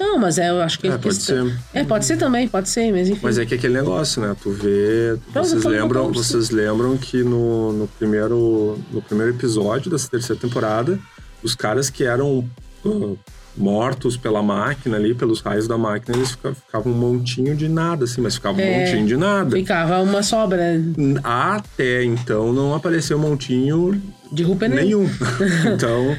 Não, 0.00 0.18
mas 0.18 0.36
é, 0.36 0.50
eu 0.50 0.60
acho 0.60 0.80
que 0.80 0.88
É, 0.88 0.90
pode 0.92 1.02
questão- 1.16 1.48
ser. 1.48 1.58
É, 1.72 1.84
pode 1.84 2.04
ser 2.04 2.16
também, 2.16 2.48
pode 2.48 2.68
ser, 2.68 2.90
mas 2.92 3.08
enfim. 3.08 3.20
Mas 3.22 3.38
é 3.38 3.46
que 3.46 3.54
aquele 3.54 3.74
negócio, 3.74 4.20
né? 4.20 4.34
Tu 4.42 4.50
vê. 4.50 5.16
Não, 5.32 5.44
Vocês 5.44 5.62
lembram, 5.64 6.12
vocês 6.12 6.50
lembram 6.50 6.96
que 6.96 7.22
no, 7.22 7.72
no, 7.72 7.86
primeiro, 7.86 8.78
no 8.90 9.00
primeiro 9.00 9.32
episódio 9.32 9.90
dessa 9.90 10.08
terceira 10.08 10.40
temporada, 10.40 10.98
os 11.42 11.54
caras 11.54 11.88
que 11.88 12.02
eram 12.02 12.44
ah, 12.84 13.14
mortos 13.56 14.16
pela 14.16 14.42
máquina 14.42 14.96
ali, 14.96 15.14
pelos 15.14 15.40
raios 15.40 15.68
da 15.68 15.78
máquina, 15.78 16.16
eles 16.16 16.32
fica- 16.32 16.52
ficavam 16.54 16.92
um 16.92 16.96
montinho 16.96 17.54
de 17.54 17.68
nada, 17.68 18.04
assim, 18.04 18.20
mas 18.20 18.34
ficava 18.34 18.58
um 18.58 18.60
É. 18.60 18.84
montinho 18.86 19.06
de 19.06 19.16
nada. 19.16 19.54
Ficava 19.54 20.00
uma 20.00 20.22
sobra 20.24 20.80
Até 21.22 22.02
então 22.02 22.52
não 22.52 22.74
apareceu 22.74 23.18
montinho 23.20 24.02
de 24.32 24.42
né? 24.44 24.68
nenhum. 24.68 25.08
então. 25.74 26.16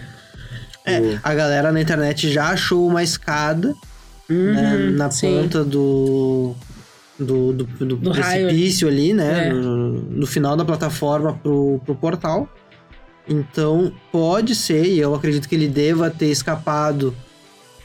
É, 0.86 1.00
tipo, 1.00 1.19
a 1.24 1.34
galera 1.34 1.72
na 1.72 1.82
internet 1.82 2.30
já 2.32 2.50
achou 2.50 2.88
uma 2.88 3.02
escada 3.04 3.74
né, 4.30 4.76
Uhum, 4.89 4.91
na 4.98 5.10
sim. 5.12 5.28
ponta 5.41 5.63
do, 5.63 6.54
do, 7.19 7.54
do, 7.54 7.63
do 7.65 7.96
Do 7.98 8.12
raio. 8.12 8.48
precipício 8.48 8.88
ali, 8.88 9.13
né? 9.13 9.48
É. 9.48 9.54
No, 9.54 9.89
no 10.02 10.26
final 10.28 10.56
da 10.58 10.65
plataforma 10.65 11.34
pro, 11.34 11.80
pro 11.86 11.96
portal. 11.96 12.50
Então, 13.28 13.91
pode 14.12 14.54
ser, 14.56 14.86
e 14.86 15.00
eu 15.00 15.15
acredito 15.15 15.48
que 15.48 15.56
ele 15.56 15.67
deva 15.67 16.10
ter 16.10 16.28
escapado 16.28 17.15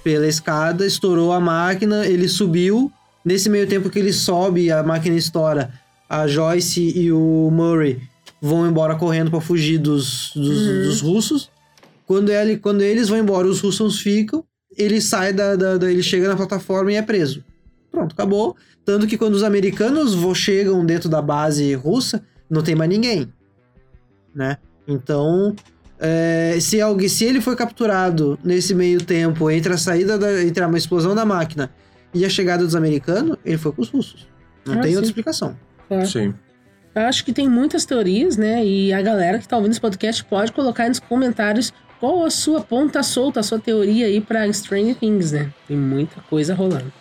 pela 0.03 0.27
escada, 0.27 0.85
estourou 0.87 1.33
a 1.33 1.39
máquina, 1.41 2.07
ele 2.07 2.29
subiu. 2.29 2.91
Nesse 3.25 3.49
meio 3.51 3.67
tempo 3.67 3.91
que 3.91 3.99
ele 3.99 4.13
sobe 4.13 4.71
a 4.73 4.83
máquina 4.83 5.15
estoura, 5.17 5.71
a 6.09 6.27
Joyce 6.27 6.93
e 6.99 7.13
o 7.13 7.51
Murray 7.53 8.01
vão 8.41 8.67
embora 8.67 8.95
correndo 8.95 9.31
para 9.31 9.41
fugir 9.41 9.79
dos, 9.79 10.33
dos, 10.35 10.59
Uhum. 10.67 10.83
dos 10.85 11.01
russos. 11.01 11.51
Quando, 12.09 12.31
ele, 12.31 12.57
quando 12.57 12.81
eles 12.81 13.09
vão 13.09 13.19
embora, 13.19 13.47
os 13.47 13.61
russos 13.61 14.01
ficam. 14.01 14.43
Ele 14.77 15.01
sai 15.01 15.33
da, 15.33 15.55
da- 15.55 15.77
da- 15.79 15.91
Ele 15.91 16.03
chega 16.03 16.27
na 16.29 16.35
plataforma 16.37 16.91
e 16.91 16.97
é 16.97 17.03
preso. 17.03 17.45
Pronto, 17.91 18.13
acabou. 18.15 18.57
Tanto 18.85 19.07
que 19.07 19.17
quando 19.17 19.35
os 19.35 19.43
americanos 19.45 20.17
chegam 20.37 20.85
dentro 20.85 21.09
da 21.09 21.21
base 21.23 21.73
russa, 21.75 22.25
não 22.51 22.63
tem 22.63 22.75
mais 22.75 22.89
ninguém. 22.91 23.31
Né? 24.35 24.57
Então, 24.87 25.55
é, 25.99 26.57
se, 26.61 26.81
alguém, 26.81 27.09
se 27.09 27.25
ele 27.25 27.41
foi 27.41 27.55
capturado 27.57 28.39
nesse 28.43 28.75
meio 28.75 29.01
tempo 29.05 29.51
entre 29.51 29.73
a 29.73 29.77
saída 29.79 30.17
da, 30.19 30.43
entre 30.43 30.65
a 30.65 30.71
explosão 30.71 31.15
da 31.15 31.25
máquina 31.27 31.71
e 32.15 32.25
a 32.25 32.29
chegada 32.29 32.65
dos 32.65 32.75
americanos, 32.75 33.37
ele 33.45 33.59
foi 33.59 33.73
com 33.73 33.83
os 33.83 33.89
russos. 33.91 34.27
Não 34.65 34.75
Ah, 34.75 34.81
tem 34.81 34.91
outra 34.93 35.05
sim. 35.05 35.11
explicação. 35.11 35.57
É. 35.91 36.05
sim. 36.05 36.35
Eu 36.95 37.03
acho 37.03 37.25
que 37.25 37.33
tem 37.33 37.49
muitas 37.49 37.85
teorias, 37.85 38.37
né? 38.37 38.65
E 38.65 38.93
a 38.93 39.01
galera 39.03 39.39
que 39.39 39.47
tá 39.47 39.57
ouvindo 39.57 39.73
esse 39.73 39.81
podcast 39.81 40.25
pode 40.25 40.51
colocar 40.53 40.85
aí 40.85 40.89
nos 40.89 40.99
comentários 40.99 41.73
qual 42.01 42.25
a 42.25 42.31
sua 42.31 42.61
ponta 42.61 43.03
solta, 43.03 43.41
a 43.41 43.43
sua 43.43 43.59
teoria 43.59 44.07
aí 44.07 44.21
pra 44.21 44.51
Stranger 44.53 44.97
Things, 44.97 45.33
né? 45.33 45.53
Tem 45.67 45.77
muita 45.77 46.21
coisa 46.23 46.55
rolando. 46.55 46.93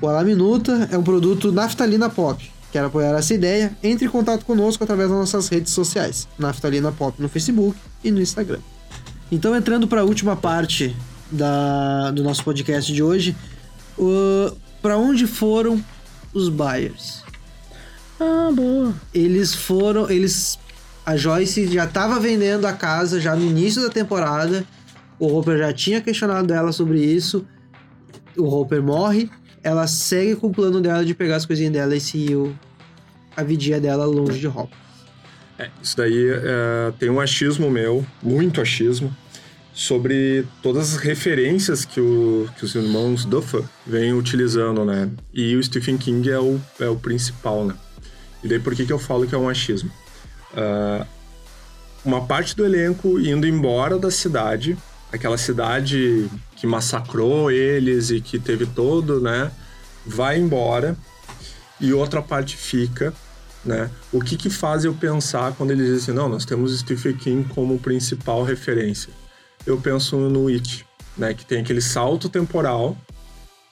O 0.00 0.08
Alá 0.08 0.24
Minuta 0.24 0.88
é 0.90 0.98
um 0.98 1.02
produto 1.02 1.52
Naftalina 1.52 2.10
Pop. 2.10 2.50
Quer 2.72 2.84
apoiar 2.84 3.16
essa 3.16 3.32
ideia? 3.32 3.76
Entre 3.82 4.06
em 4.06 4.10
contato 4.10 4.44
conosco 4.44 4.82
através 4.82 5.08
das 5.08 5.18
nossas 5.18 5.48
redes 5.48 5.72
sociais, 5.72 6.26
Naftalina 6.38 6.90
Pop 6.90 7.20
no 7.22 7.28
Facebook 7.28 7.78
e 8.02 8.10
no 8.10 8.20
Instagram. 8.20 8.58
Então, 9.30 9.54
entrando 9.54 9.86
para 9.86 10.00
a 10.00 10.04
última 10.04 10.36
parte 10.36 10.94
da, 11.30 12.10
do 12.10 12.22
nosso 12.22 12.42
podcast 12.44 12.92
de 12.92 13.02
hoje, 13.02 13.36
para 14.82 14.98
onde 14.98 15.26
foram 15.26 15.82
os 16.32 16.48
buyers? 16.48 17.22
Ah, 18.20 18.50
boa. 18.52 18.94
Eles 19.12 19.54
foram, 19.54 20.10
eles, 20.10 20.58
a 21.04 21.16
Joyce 21.16 21.66
já 21.68 21.84
estava 21.84 22.18
vendendo 22.18 22.66
a 22.66 22.72
casa 22.72 23.20
já 23.20 23.34
no 23.36 23.44
início 23.44 23.82
da 23.82 23.90
temporada. 23.90 24.64
O 25.18 25.26
Hopper 25.36 25.58
já 25.58 25.72
tinha 25.72 26.00
questionado 26.00 26.52
ela 26.52 26.72
sobre 26.72 27.00
isso. 27.04 27.46
O 28.36 28.44
Hopper 28.44 28.82
morre. 28.82 29.30
Ela 29.62 29.86
segue 29.86 30.36
com 30.36 30.48
o 30.48 30.52
plano 30.52 30.80
dela 30.80 31.04
de 31.04 31.14
pegar 31.14 31.36
as 31.36 31.46
coisinhas 31.46 31.72
dela 31.72 31.96
e 31.96 32.00
seguir 32.00 32.54
a 33.36 33.42
vidinha 33.42 33.80
dela 33.80 34.04
longe 34.04 34.38
de 34.38 34.46
Hopper. 34.46 34.76
É, 35.58 35.70
isso 35.82 35.96
daí 35.96 36.28
é, 36.30 36.92
tem 36.98 37.08
um 37.10 37.20
achismo 37.20 37.70
meu, 37.70 38.04
muito 38.22 38.60
achismo, 38.60 39.14
sobre 39.72 40.44
todas 40.62 40.94
as 40.94 41.00
referências 41.00 41.84
que, 41.84 42.00
o- 42.00 42.48
que 42.58 42.64
os 42.64 42.74
irmãos 42.74 43.24
Duffer 43.24 43.62
vêm 43.86 44.12
utilizando, 44.12 44.84
né? 44.84 45.08
E 45.32 45.54
o 45.56 45.62
Stephen 45.62 45.96
King 45.96 46.28
é 46.30 46.38
o, 46.38 46.60
é 46.80 46.88
o 46.88 46.96
principal, 46.96 47.64
né? 47.64 47.74
E 48.42 48.48
daí 48.48 48.58
por 48.58 48.74
que, 48.74 48.84
que 48.84 48.92
eu 48.92 48.98
falo 48.98 49.26
que 49.26 49.34
é 49.34 49.38
um 49.38 49.48
achismo? 49.48 49.90
Ah, 50.56 51.06
uma 52.04 52.26
parte 52.26 52.54
do 52.54 52.64
elenco 52.64 53.18
indo 53.18 53.46
embora 53.46 53.98
da 53.98 54.10
cidade, 54.10 54.76
aquela 55.10 55.38
cidade 55.38 56.28
que 56.56 56.66
massacrou 56.66 57.50
eles 57.50 58.10
e 58.10 58.20
que 58.20 58.38
teve 58.38 58.66
todo, 58.66 59.20
né? 59.20 59.50
Vai 60.06 60.38
embora 60.38 60.96
e 61.80 61.92
outra 61.92 62.20
parte 62.20 62.56
fica 62.56 63.12
né? 63.64 63.90
O 64.12 64.20
que 64.20 64.36
que 64.36 64.50
faz 64.50 64.84
eu 64.84 64.94
pensar 64.94 65.52
quando 65.52 65.70
eles 65.70 65.86
dizem 65.86 66.02
assim, 66.02 66.12
não, 66.12 66.28
nós 66.28 66.44
temos 66.44 66.78
Stephen 66.78 67.16
King 67.16 67.48
como 67.48 67.78
principal 67.78 68.44
referência? 68.44 69.12
Eu 69.64 69.80
penso 69.80 70.16
no 70.16 70.48
It, 70.48 70.84
né? 71.16 71.32
Que 71.32 71.46
tem 71.46 71.60
aquele 71.60 71.80
salto 71.80 72.28
temporal, 72.28 72.96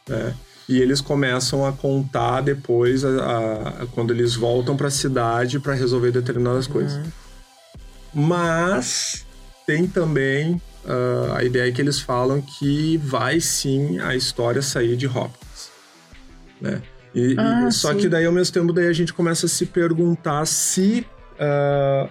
né? 0.09 0.35
E 0.69 0.81
eles 0.81 1.01
começam 1.01 1.67
a 1.67 1.73
contar 1.73 2.41
depois, 2.41 3.05
a, 3.05 3.09
a- 3.83 3.87
quando 3.93 4.13
eles 4.13 4.35
voltam 4.35 4.77
para 4.77 4.89
a 4.89 4.91
cidade 4.91 5.59
para 5.59 5.75
resolver 5.75 6.11
determinadas 6.13 6.67
coisas. 6.67 7.01
Mas 8.15 9.25
tem 9.67 9.87
também 9.87 10.61
ah, 10.87 11.37
a 11.39 11.45
ideia 11.45 11.71
que 11.73 11.81
eles 11.81 12.01
falam 12.01 12.41
que 12.41 12.97
vai 12.99 13.41
sim 13.41 13.99
a 14.01 14.15
história 14.15 14.61
sair 14.63 14.97
de 14.97 15.07
Hopkins, 15.07 15.71
né? 16.61 16.83
E, 17.15 17.33
e- 17.35 17.37
Ah, 17.39 17.71
só 17.71 17.93
sim. 17.93 17.99
que 17.99 18.09
daí 18.09 18.25
ao 18.25 18.33
mesmo 18.33 18.55
tempo 18.55 18.73
daí 18.73 18.87
a 18.87 18.93
gente 18.93 19.13
começa 19.13 19.47
a 19.47 19.49
se 19.49 19.67
perguntar 19.67 20.47
se 20.47 21.07
ah, 21.39 22.09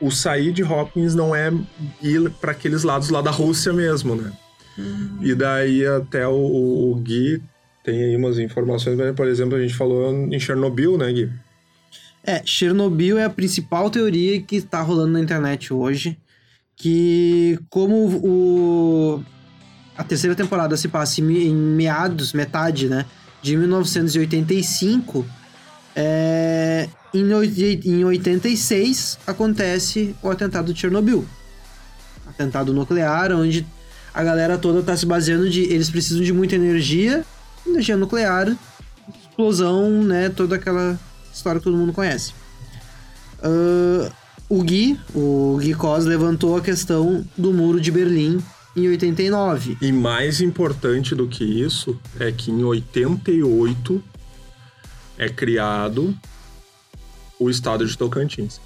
o 0.00 0.10
sair 0.10 0.52
de 0.52 0.62
Hopkins 0.62 1.14
não 1.14 1.34
é 1.34 1.50
ir 2.02 2.30
para 2.40 2.52
aqueles 2.52 2.82
lados 2.82 3.08
lá 3.08 3.20
da 3.22 3.30
Rússia 3.30 3.72
mesmo, 3.72 4.14
né? 4.14 4.32
E 5.22 5.34
daí 5.34 5.86
até 5.86 6.28
o- 6.28 6.90
o 6.90 6.94
Gui 6.96 7.42
tem 7.86 8.02
aí 8.02 8.16
umas 8.16 8.36
informações, 8.38 8.98
por 9.14 9.28
exemplo, 9.28 9.56
a 9.56 9.62
gente 9.62 9.74
falou 9.74 10.12
em 10.12 10.40
Chernobyl, 10.40 10.98
né, 10.98 11.12
Gui? 11.12 11.30
É, 12.24 12.42
Chernobyl 12.44 13.16
é 13.16 13.24
a 13.24 13.30
principal 13.30 13.88
teoria 13.88 14.42
que 14.42 14.56
está 14.56 14.82
rolando 14.82 15.12
na 15.12 15.20
internet 15.20 15.72
hoje. 15.72 16.18
Que 16.74 17.58
como 17.70 17.94
o, 18.22 19.22
a 19.96 20.02
terceira 20.02 20.34
temporada 20.34 20.76
se 20.76 20.88
passa 20.88 21.20
em, 21.20 21.54
meados, 21.54 22.32
metade, 22.32 22.88
né? 22.88 23.06
De 23.40 23.56
1985. 23.56 25.24
É, 25.94 26.88
em, 27.14 27.32
oit- 27.32 27.80
em 27.88 28.04
86 28.04 29.18
acontece 29.26 30.14
o 30.20 30.28
atentado 30.28 30.74
de 30.74 30.80
Chernobyl. 30.80 31.24
Atentado 32.26 32.74
nuclear, 32.74 33.30
onde 33.32 33.64
a 34.12 34.22
galera 34.24 34.58
toda 34.58 34.82
tá 34.82 34.96
se 34.96 35.06
baseando 35.06 35.48
de 35.48 35.62
eles 35.72 35.88
precisam 35.88 36.22
de 36.22 36.32
muita 36.32 36.56
energia, 36.56 37.24
energia 37.66 37.96
nuclear, 37.96 38.56
explosão, 39.28 40.02
né? 40.02 40.28
Toda 40.28 40.56
aquela 40.56 40.98
história 41.32 41.60
que 41.60 41.64
todo 41.64 41.76
mundo 41.76 41.92
conhece. 41.92 42.32
Ah, 43.42 44.10
o 44.48 44.62
Gui, 44.62 44.98
o 45.14 45.58
Gui 45.60 45.74
Cos 45.74 46.04
levantou 46.04 46.56
a 46.56 46.60
questão 46.60 47.24
do 47.36 47.52
muro 47.52 47.80
de 47.80 47.90
Berlim 47.90 48.42
em 48.76 48.88
89. 48.88 49.78
E 49.80 49.90
mais 49.90 50.40
importante 50.40 51.14
do 51.14 51.26
que 51.26 51.44
isso 51.44 51.98
é 52.20 52.30
que 52.30 52.50
em 52.50 52.62
88 52.62 54.02
é 55.18 55.28
criado 55.28 56.16
o 57.40 57.50
estado 57.50 57.84
de 57.86 57.96
Tocantins. 57.96 58.60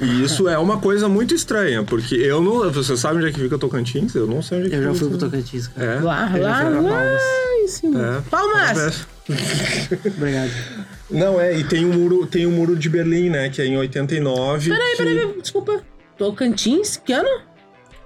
E 0.00 0.22
isso 0.24 0.48
é 0.48 0.56
uma 0.56 0.78
coisa 0.78 1.08
muito 1.08 1.34
estranha, 1.34 1.84
porque 1.84 2.14
eu 2.14 2.40
não. 2.40 2.70
Você 2.70 2.96
sabe 2.96 3.18
onde 3.18 3.28
é 3.28 3.32
que 3.32 3.40
fica 3.40 3.58
Tocantins? 3.58 4.14
Eu 4.14 4.26
não 4.26 4.40
sei 4.40 4.58
onde 4.58 4.66
é 4.68 4.70
que 4.70 4.76
Eu 4.76 4.82
já 4.84 4.94
fui 4.94 5.08
pro 5.08 5.18
Tocantins, 5.18 5.66
cara. 5.66 5.86
É. 5.86 6.00
Lá, 6.00 6.30
lá, 6.38 6.68
lá 6.68 6.88
Palmas. 6.88 7.22
É. 7.84 8.20
Palmas! 8.30 9.06
Obrigado. 10.16 10.50
Não, 11.10 11.40
é, 11.40 11.58
e 11.58 11.64
tem 11.64 11.84
o 11.84 11.92
muro, 11.92 12.26
tem 12.26 12.46
o 12.46 12.50
muro 12.50 12.76
de 12.76 12.88
Berlim, 12.88 13.30
né? 13.30 13.48
Que 13.48 13.62
é 13.62 13.66
em 13.66 13.76
89. 13.76 14.70
Peraí, 14.70 14.90
que- 14.90 14.96
peraí, 14.96 15.40
desculpa. 15.40 15.82
Tocantins, 16.16 16.96
que 16.96 17.12
ano? 17.12 17.28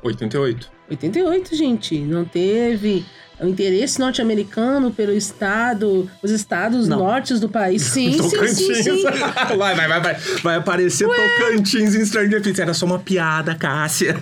88. 0.02 0.70
88, 0.90 1.56
gente. 1.56 1.98
Não 1.98 2.24
teve 2.24 3.04
o 3.40 3.46
interesse 3.48 3.98
norte-americano 3.98 4.92
pelo 4.92 5.12
estado, 5.12 6.08
os 6.22 6.30
estados 6.30 6.86
Não. 6.86 6.98
nortes 6.98 7.40
do 7.40 7.48
país. 7.48 7.82
Sim, 7.90 8.12
sim, 8.12 8.18
Tocantins. 8.30 8.56
sim, 8.56 8.82
sim. 8.82 9.02
Vai, 9.58 9.74
vai, 9.74 9.88
vai, 9.88 10.00
vai. 10.00 10.14
Vai 10.42 10.56
aparecer 10.56 11.08
Tocantins 11.08 11.94
em 11.94 12.04
Stranger 12.04 12.40
Things. 12.42 12.58
Era 12.58 12.72
só 12.74 12.86
uma 12.86 12.98
piada, 12.98 13.54
Cássia. 13.54 14.16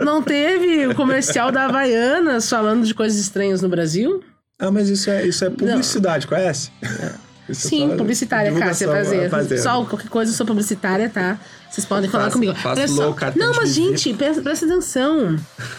Não 0.00 0.22
teve 0.22 0.86
o 0.86 0.94
comercial 0.94 1.52
da 1.52 1.66
Havaianas 1.66 2.48
falando 2.48 2.84
de 2.84 2.94
coisas 2.94 3.18
estranhas 3.18 3.62
no 3.62 3.68
Brasil? 3.68 4.22
Ah, 4.58 4.70
mas 4.72 4.88
isso 4.88 5.08
é, 5.08 5.24
isso 5.26 5.44
é 5.44 5.50
publicidade, 5.50 6.26
conhece? 6.26 6.70
Isso 7.48 7.66
é 7.66 7.70
Sim, 7.70 7.88
só 7.92 7.96
publicitária, 7.96 8.52
Cássia, 8.52 8.86
prazer. 8.86 9.30
prazer. 9.30 9.48
Pessoal, 9.56 9.86
qualquer 9.86 10.10
coisa 10.10 10.30
eu 10.30 10.36
sou 10.36 10.44
publicitária, 10.44 11.08
tá? 11.08 11.38
Vocês 11.70 11.86
podem 11.86 12.10
falar 12.10 12.24
Faço- 12.24 12.34
comigo. 12.34 12.54
faço 12.56 12.78
Olha 12.82 12.88
só. 12.88 13.16
Não, 13.36 13.54
mas 13.54 13.72
gente, 13.72 14.12
presta, 14.12 14.42
presta 14.42 14.66
atenção. 14.66 15.34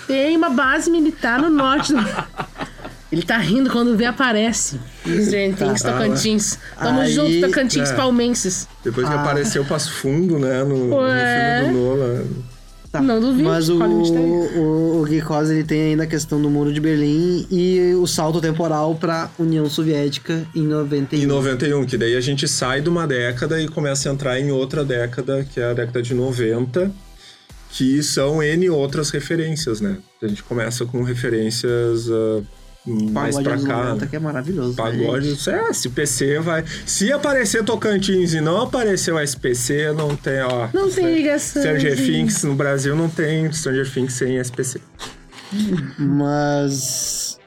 Tem 0.07 0.35
uma 0.35 0.49
base 0.49 0.89
militar 0.89 1.39
no 1.39 1.47
norte 1.51 1.93
do... 1.93 1.99
Ele 3.11 3.21
tá 3.21 3.37
rindo 3.37 3.69
quando 3.69 3.95
vê 3.95 4.05
aparece. 4.05 4.79
Stranger 5.03 5.55
Things, 5.55 5.81
Tá. 5.83 5.91
Tocantins. 5.93 6.57
Tamo 6.75 7.01
Aí- 7.01 7.13
junto, 7.13 7.39
Tocantins 7.41 7.91
é. 7.91 7.95
palmenses. 7.95 8.67
Depois 8.83 9.07
que 9.07 9.13
Ah. 9.13 9.21
apareceu 9.21 9.63
Passo 9.63 9.91
Fundo, 9.91 10.39
né? 10.39 10.63
No, 10.63 10.69
no 10.87 10.95
filme 10.95 11.67
do 11.67 11.79
Nolan. 11.79 12.23
Tá. 12.91 13.02
Não 13.02 13.19
duvido, 13.19 13.47
Mas 13.47 13.69
o, 13.69 13.78
o, 13.78 15.02
o 15.02 15.06
Gui 15.06 15.21
Cos, 15.21 15.52
ele 15.52 15.63
tem 15.63 15.82
ainda 15.82 16.04
a 16.04 16.08
questão 16.08 16.41
do 16.41 16.49
muro 16.49 16.73
de 16.73 16.80
Berlim 16.80 17.45
e 17.52 17.93
o 17.93 18.08
salto 18.08 18.41
temporal 18.41 18.95
pra 18.95 19.30
União 19.38 19.69
Soviética 19.69 20.43
em 20.56 20.63
91. 20.63 21.21
Em 21.21 21.25
91, 21.28 21.86
que 21.86 21.97
daí 21.97 22.15
a 22.15 22.21
gente 22.21 22.47
sai 22.47 22.82
de 22.82 22.89
uma 22.89 23.06
década 23.06 23.62
e 23.62 23.67
começa 23.67 24.10
a 24.10 24.13
entrar 24.13 24.39
em 24.39 24.49
outra 24.49 24.84
década, 24.84 25.43
que 25.43 25.60
é 25.60 25.65
a 25.65 25.73
década 25.73 26.02
de 26.02 26.15
90, 26.15 26.91
que 27.69 28.02
são 28.02 28.41
N 28.41 28.69
outras 28.71 29.12
referências, 29.12 29.80
né? 29.80 29.97
A 30.21 30.28
gente 30.28 30.41
começa 30.41 30.84
com 30.86 31.04
referências 31.04 32.10
ah, 32.89 33.12
mais 33.12 33.36
Pagode 33.36 33.43
pra 33.43 33.54
anos 33.54 33.65
cá. 33.67 33.84
90, 33.89 34.08
que 34.08 34.15
é 34.15 34.19
maravilhoso. 34.19 34.69
né, 34.69 34.75
Pagode, 34.75 35.30
gente? 35.36 35.49
é, 35.49 35.73
se 35.73 35.89
PC 35.89 36.39
vai. 36.39 36.63
Se 36.86 37.12
aparecer 37.12 37.63
Tocantins 37.63 38.34
e 38.34 38.41
não 38.41 38.62
aparecer 38.62 39.13
o 39.13 39.19
SPC, 39.19 39.91
não 39.93 40.15
tem, 40.15 40.41
ó. 40.41 40.67
Não 40.73 40.89
tem 40.89 41.13
ligação. 41.15 41.62
Stranger. 41.62 41.95
Things 41.97 42.43
no 42.43 42.56
Brasil 42.56 42.95
não 42.95 43.10
tem 43.10 43.52
Stranger 43.52 43.91
Things 43.91 44.13
sem 44.13 44.38
SPC. 44.38 44.80
Mas. 45.97 47.38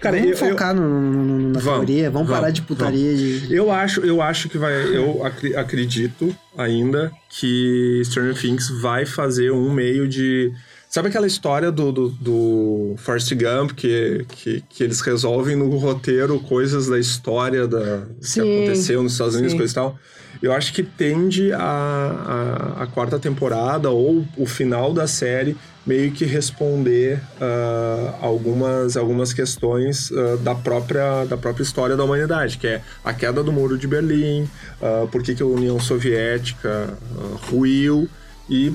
Cara, 0.00 0.16
vamos 0.18 0.38
eu, 0.40 0.46
eu, 0.46 0.52
focar 0.52 0.74
no, 0.74 0.82
no- 0.82 1.24
no- 1.24 1.48
na 1.50 1.60
Vamos, 1.60 1.86
teoria, 1.86 2.10
vamos, 2.10 2.28
parar 2.28 2.40
vamos, 2.42 2.54
de 2.54 2.62
putaria 2.62 3.16
de. 3.16 3.54
eu 3.54 3.70
acho, 3.72 4.00
eu 4.02 4.20
acho 4.20 4.48
que 4.50 4.58
vai. 4.58 4.72
Eu 4.94 5.22
acredito 5.56 6.34
ainda 6.58 7.10
que 7.30 8.02
Stranger 8.04 8.34
Things 8.38 8.68
vai 8.82 9.06
fazer 9.06 9.50
um 9.50 9.72
meio 9.72 10.06
de. 10.06 10.52
Sabe 10.94 11.08
aquela 11.08 11.26
história 11.26 11.72
do, 11.72 11.90
do, 11.90 12.08
do 12.08 12.94
Forrest 12.98 13.34
Gump 13.34 13.72
que, 13.72 14.24
que, 14.28 14.62
que 14.70 14.84
eles 14.84 15.00
resolvem 15.00 15.56
no 15.56 15.76
roteiro 15.76 16.38
coisas 16.38 16.86
da 16.86 16.96
história 17.00 17.66
da, 17.66 18.04
que 18.22 18.38
aconteceu 18.38 19.02
nos 19.02 19.14
Estados 19.14 19.34
Unidos, 19.34 19.50
sim. 19.50 19.58
coisa 19.58 19.72
e 19.72 19.74
tal? 19.74 19.98
Eu 20.40 20.52
acho 20.52 20.72
que 20.72 20.84
tende 20.84 21.52
a, 21.52 21.58
a, 21.58 22.82
a 22.84 22.86
quarta 22.86 23.18
temporada 23.18 23.90
ou 23.90 24.24
o 24.36 24.46
final 24.46 24.92
da 24.92 25.08
série 25.08 25.56
meio 25.84 26.12
que 26.12 26.24
responder 26.24 27.20
ah, 27.40 28.14
algumas, 28.20 28.96
algumas 28.96 29.32
questões 29.32 30.12
ah, 30.12 30.36
da, 30.44 30.54
própria, 30.54 31.24
da 31.24 31.36
própria 31.36 31.64
história 31.64 31.96
da 31.96 32.04
humanidade, 32.04 32.56
que 32.56 32.68
é 32.68 32.80
a 33.04 33.12
queda 33.12 33.42
do 33.42 33.50
Muro 33.50 33.76
de 33.76 33.88
Berlim, 33.88 34.48
ah, 34.80 35.08
por 35.10 35.24
que, 35.24 35.34
que 35.34 35.42
a 35.42 35.46
União 35.46 35.80
Soviética 35.80 36.96
ruiu 37.50 38.08
e 38.48 38.72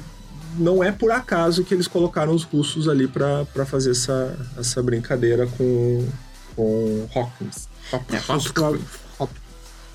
não 0.57 0.83
é 0.83 0.91
por 0.91 1.11
acaso 1.11 1.63
que 1.63 1.73
eles 1.73 1.87
colocaram 1.87 2.33
os 2.33 2.43
russos 2.43 2.87
ali 2.87 3.07
para 3.07 3.65
fazer 3.65 3.91
essa, 3.91 4.37
essa 4.57 4.81
brincadeira 4.81 5.47
com, 5.47 6.07
com 6.55 7.07
Hawkins. 7.13 7.67
Hawkins. 8.27 9.39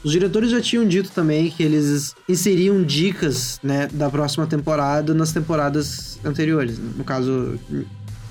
Os 0.04 0.12
diretores 0.12 0.50
já 0.50 0.60
tinham 0.60 0.86
dito 0.86 1.10
também 1.10 1.50
que 1.50 1.62
eles 1.62 2.14
inseriam 2.28 2.82
dicas, 2.82 3.58
né, 3.62 3.88
da 3.90 4.10
próxima 4.10 4.46
temporada 4.46 5.14
nas 5.14 5.32
temporadas 5.32 6.18
anteriores. 6.22 6.78
No 6.78 7.02
caso, 7.02 7.58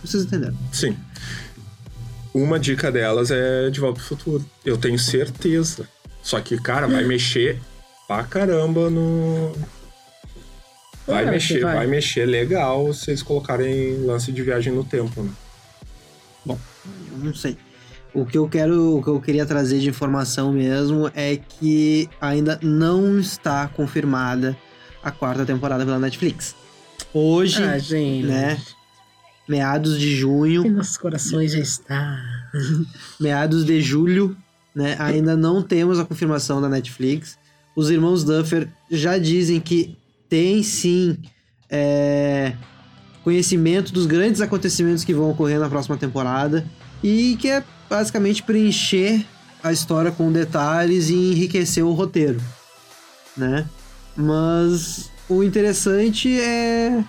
vocês 0.03 0.23
entenderam. 0.23 0.55
Sim. 0.71 0.95
Uma 2.31 2.59
dica 2.59 2.91
delas 2.91 3.31
é 3.31 3.71
De 3.71 3.79
Volta 3.79 3.99
pro 3.99 4.07
Futuro. 4.07 4.45
Eu 4.63 4.77
tenho 4.77 4.99
certeza. 4.99 5.87
Só 6.21 6.39
que, 6.39 6.57
cara, 6.59 6.87
vai 6.87 7.03
mexer 7.05 7.59
pra 8.07 8.23
caramba 8.23 8.91
no. 8.91 9.51
Vai 11.05 11.25
que 11.25 11.31
mexer, 11.31 11.61
vai. 11.61 11.75
vai. 11.75 11.87
mexer 11.87 12.25
legal 12.25 12.93
se 12.93 13.11
eles 13.11 13.21
colocarem 13.23 13.97
lance 14.05 14.31
de 14.31 14.41
viagem 14.41 14.73
no 14.73 14.83
tempo, 14.83 15.21
né? 15.23 15.31
Eu 16.45 16.57
não 17.21 17.33
sei. 17.33 17.57
O 18.13 18.25
que 18.25 18.37
eu 18.37 18.47
quero, 18.47 18.97
o 18.97 19.01
que 19.03 19.09
eu 19.09 19.19
queria 19.19 19.45
trazer 19.45 19.79
de 19.79 19.89
informação 19.89 20.51
mesmo 20.53 21.09
é 21.15 21.35
que 21.35 22.07
ainda 22.21 22.59
não 22.61 23.19
está 23.19 23.67
confirmada 23.67 24.55
a 25.03 25.09
quarta 25.11 25.45
temporada 25.45 25.83
pela 25.83 25.97
Netflix. 25.99 26.55
Hoje, 27.13 27.63
Ah, 27.63 27.77
gente. 27.77 28.25
né, 28.27 28.61
meados 29.49 29.99
de 29.99 30.15
junho, 30.15 30.65
Em 30.65 30.69
nossos 30.69 30.97
corações 30.97 31.51
já 31.53 31.59
está. 31.59 32.19
meados 33.19 33.65
de 33.65 33.81
julho, 33.81 34.37
né? 34.75 34.95
Ainda 34.99 35.35
não 35.35 35.61
temos 35.61 35.99
a 35.99 36.05
confirmação 36.05 36.61
da 36.61 36.69
Netflix. 36.69 37.37
Os 37.75 37.89
irmãos 37.89 38.23
Duffer 38.23 38.67
já 38.91 39.17
dizem 39.17 39.59
que 39.59 39.97
tem 40.29 40.63
sim 40.63 41.17
é, 41.69 42.53
conhecimento 43.23 43.91
dos 43.93 44.05
grandes 44.05 44.41
acontecimentos 44.41 45.03
que 45.03 45.13
vão 45.13 45.31
ocorrer 45.31 45.59
na 45.59 45.69
próxima 45.69 45.97
temporada 45.97 46.65
e 47.03 47.37
que 47.39 47.49
é 47.49 47.63
basicamente 47.89 48.43
preencher 48.43 49.25
a 49.63 49.71
história 49.71 50.11
com 50.11 50.31
detalhes 50.31 51.09
e 51.09 51.31
enriquecer 51.31 51.83
o 51.83 51.93
roteiro, 51.93 52.41
né? 53.37 53.67
Mas 54.15 55.09
o 55.29 55.43
interessante 55.43 56.39
é 56.39 57.03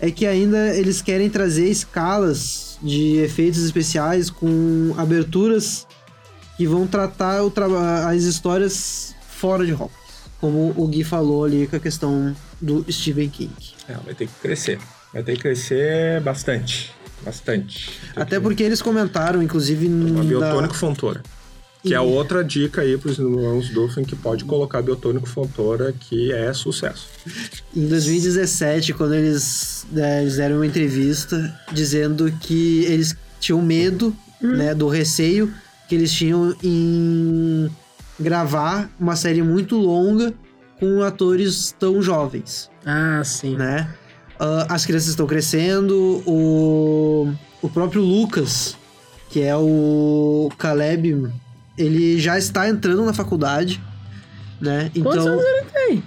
é 0.00 0.10
que 0.10 0.26
ainda 0.26 0.76
eles 0.76 1.02
querem 1.02 1.28
trazer 1.28 1.68
escalas 1.68 2.78
de 2.80 3.16
efeitos 3.16 3.64
especiais 3.64 4.30
com 4.30 4.94
aberturas 4.96 5.86
que 6.56 6.66
vão 6.66 6.86
tratar 6.86 7.40
as 8.06 8.22
histórias 8.22 9.14
fora 9.28 9.66
de 9.66 9.72
Hawkins. 9.72 9.97
Como 10.40 10.72
o 10.76 10.86
Gui 10.86 11.02
falou 11.04 11.44
ali 11.44 11.66
com 11.66 11.76
a 11.76 11.80
questão 11.80 12.34
do 12.60 12.84
Stephen 12.90 13.28
King. 13.28 13.52
É, 13.88 13.94
vai 14.04 14.14
ter 14.14 14.26
que 14.26 14.34
crescer. 14.40 14.78
Vai 15.12 15.22
ter 15.22 15.32
que 15.36 15.40
crescer 15.42 16.20
bastante. 16.20 16.92
Bastante. 17.24 17.90
Tem 18.14 18.22
Até 18.22 18.36
que- 18.36 18.42
porque 18.42 18.62
eles 18.62 18.80
comentaram, 18.80 19.42
inclusive, 19.42 19.88
na- 19.88 20.22
biotônico 20.22 20.74
fontora. 20.74 21.22
Que 21.82 21.94
é 21.94 21.96
E- 21.96 22.00
outra 22.00 22.44
dica 22.44 22.82
aí 22.82 22.96
pros 22.98 23.18
irmãos 23.18 23.68
Duffin 23.70 24.04
que 24.04 24.14
pode 24.16 24.44
colocar 24.44 24.82
biotônico 24.82 25.28
fontora, 25.28 25.92
que 25.92 26.32
é 26.32 26.52
sucesso. 26.52 27.06
Em 27.74 27.86
2017, 27.86 28.92
quando 28.92 29.14
eles, 29.14 29.86
né, 29.90 30.22
eles 30.22 30.36
deram 30.36 30.56
uma 30.56 30.66
entrevista 30.66 31.52
dizendo 31.72 32.30
que 32.40 32.84
eles 32.84 33.16
tinham 33.40 33.62
medo, 33.62 34.14
né, 34.40 34.74
do 34.74 34.88
receio 34.88 35.52
que 35.88 35.94
eles 35.94 36.12
tinham 36.12 36.54
em 36.62 37.70
gravar 38.18 38.90
uma 38.98 39.16
série 39.16 39.42
muito 39.42 39.76
longa 39.76 40.32
com 40.80 41.02
atores 41.02 41.74
tão 41.78 42.00
jovens, 42.00 42.70
Ah, 42.84 43.22
sim. 43.24 43.56
né? 43.56 43.88
Ah, 44.38 44.66
as 44.70 44.86
crianças 44.86 45.08
estão 45.10 45.26
crescendo, 45.26 46.22
o, 46.26 47.32
o 47.60 47.68
próprio 47.68 48.02
Lucas, 48.02 48.76
que 49.30 49.42
é 49.42 49.56
o 49.56 50.48
Caleb. 50.56 51.28
Ele 51.76 52.18
já 52.18 52.38
está 52.38 52.68
entrando 52.68 53.04
na 53.04 53.12
faculdade, 53.12 53.80
né? 54.60 54.90
Quantos 55.02 55.22
Então, 55.24 55.32
anos 55.34 55.44
ele 55.44 55.64
tem? 55.72 56.02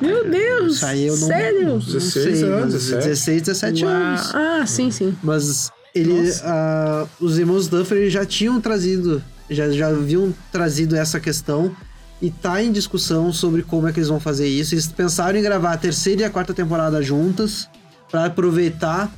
Meu 0.00 0.28
Deus! 0.28 0.76
isso 0.76 0.86
aí 0.86 1.06
eu 1.06 1.16
não, 1.16 1.28
Sério? 1.28 1.68
não 1.68 1.78
16 1.78 2.12
sei, 2.12 2.42
anos, 2.48 2.60
mas 2.64 2.72
17. 2.72 3.04
16, 3.08 3.42
17 3.42 3.84
Uau. 3.84 3.94
anos. 3.94 4.34
Ah, 4.34 4.64
sim, 4.66 4.90
sim. 4.90 5.16
Mas 5.22 5.70
ele, 5.94 6.32
ah, 6.42 7.06
os 7.20 7.38
irmãos 7.38 7.68
Duffer 7.68 8.10
já 8.10 8.24
tinham 8.26 8.60
trazido, 8.60 9.22
já, 9.48 9.70
já 9.70 9.88
haviam 9.88 10.32
trazido 10.52 10.96
essa 10.96 11.18
questão 11.20 11.74
e 12.22 12.30
tá 12.30 12.62
em 12.62 12.72
discussão 12.72 13.32
sobre 13.32 13.62
como 13.62 13.86
é 13.88 13.92
que 13.92 13.98
eles 13.98 14.08
vão 14.08 14.20
fazer 14.20 14.46
isso. 14.48 14.74
Eles 14.74 14.86
pensaram 14.86 15.38
em 15.38 15.42
gravar 15.42 15.72
a 15.72 15.76
terceira 15.76 16.22
e 16.22 16.24
a 16.24 16.30
quarta 16.30 16.54
temporada 16.54 17.02
juntas 17.02 17.68
para 18.10 18.26
aproveitar 18.26 19.12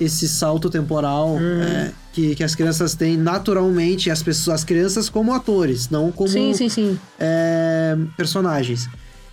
esse 0.00 0.28
salto 0.28 0.68
temporal 0.70 1.36
Hum. 1.36 1.62
é, 1.62 1.92
que, 2.12 2.34
que 2.34 2.44
as 2.44 2.54
crianças 2.54 2.94
têm 2.94 3.16
naturalmente, 3.16 4.10
as 4.10 4.22
pessoas, 4.22 4.60
as 4.60 4.64
crianças 4.64 5.08
como 5.08 5.32
atores, 5.32 5.88
não 5.88 6.12
como 6.12 6.28
Sim, 6.28 6.52
sim, 6.54 6.68
sim. 6.68 6.98
é, 7.18 7.96
personagens. 8.16 8.88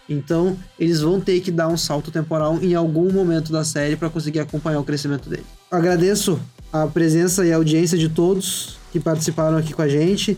Então, 0.08 0.58
eles 0.80 1.02
vão 1.02 1.22
ter 1.22 1.40
que 1.42 1.52
dar 1.52 1.68
um 1.68 1.78
salto 1.78 2.10
temporal 2.10 2.58
em 2.64 2.74
algum 2.74 3.12
momento 3.12 3.52
da 3.52 3.64
série 3.64 3.96
para 3.96 4.10
conseguir 4.10 4.40
acompanhar 4.40 4.80
o 4.80 4.84
crescimento 4.84 5.30
dele. 5.30 5.46
Agradeço 5.70 6.40
a 6.74 6.88
presença 6.88 7.46
e 7.46 7.52
a 7.54 7.58
audiência 7.58 7.96
de 7.98 8.10
todos 8.10 8.79
que 8.92 9.00
participaram 9.00 9.58
aqui 9.58 9.74
com 9.74 9.82
a 9.82 9.88
gente. 9.88 10.38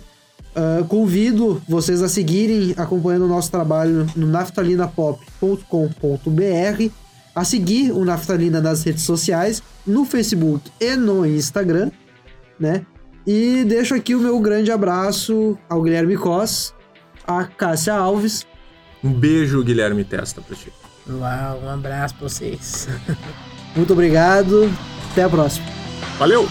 Ah, 0.56 0.84
convido 0.88 1.62
vocês 1.68 2.02
a 2.02 2.10
seguirem 2.10 2.74
acompanhando 2.78 3.26
o 3.26 3.28
nosso 3.28 3.52
trabalho 3.52 4.08
no 4.16 4.28
naftalinapop.com.br, 4.28 6.92
a 7.34 7.46
seguir 7.46 7.92
o 7.92 8.04
Naftalina 8.04 8.60
nas 8.60 8.84
redes 8.84 9.04
sociais, 9.04 9.64
no 9.88 10.06
Facebook 10.06 10.70
e 10.80 10.96
no 10.96 11.26
Instagram, 11.26 11.92
né? 12.60 12.86
E 13.26 13.64
deixo 13.66 13.96
aqui 13.96 14.16
o 14.16 14.20
meu 14.20 14.40
grande 14.40 14.72
abraço 14.72 15.58
ao 15.70 15.82
Guilherme 15.82 16.18
Cos, 16.18 16.74
a 17.26 17.46
Cássia 17.46 17.94
Alves 17.94 18.46
Um 19.04 19.14
beijo, 19.14 19.64
Guilherme 19.64 20.04
Testa, 20.04 20.42
pra 20.42 20.56
ti. 20.56 20.74
Uau, 21.08 21.62
um 21.64 21.70
abraço 21.70 22.16
pra 22.16 22.28
vocês. 22.28 22.88
Muito 23.76 23.94
obrigado. 23.94 24.70
Até 25.12 25.24
a 25.24 25.30
próxima. 25.30 25.66
Valeu! 26.18 26.48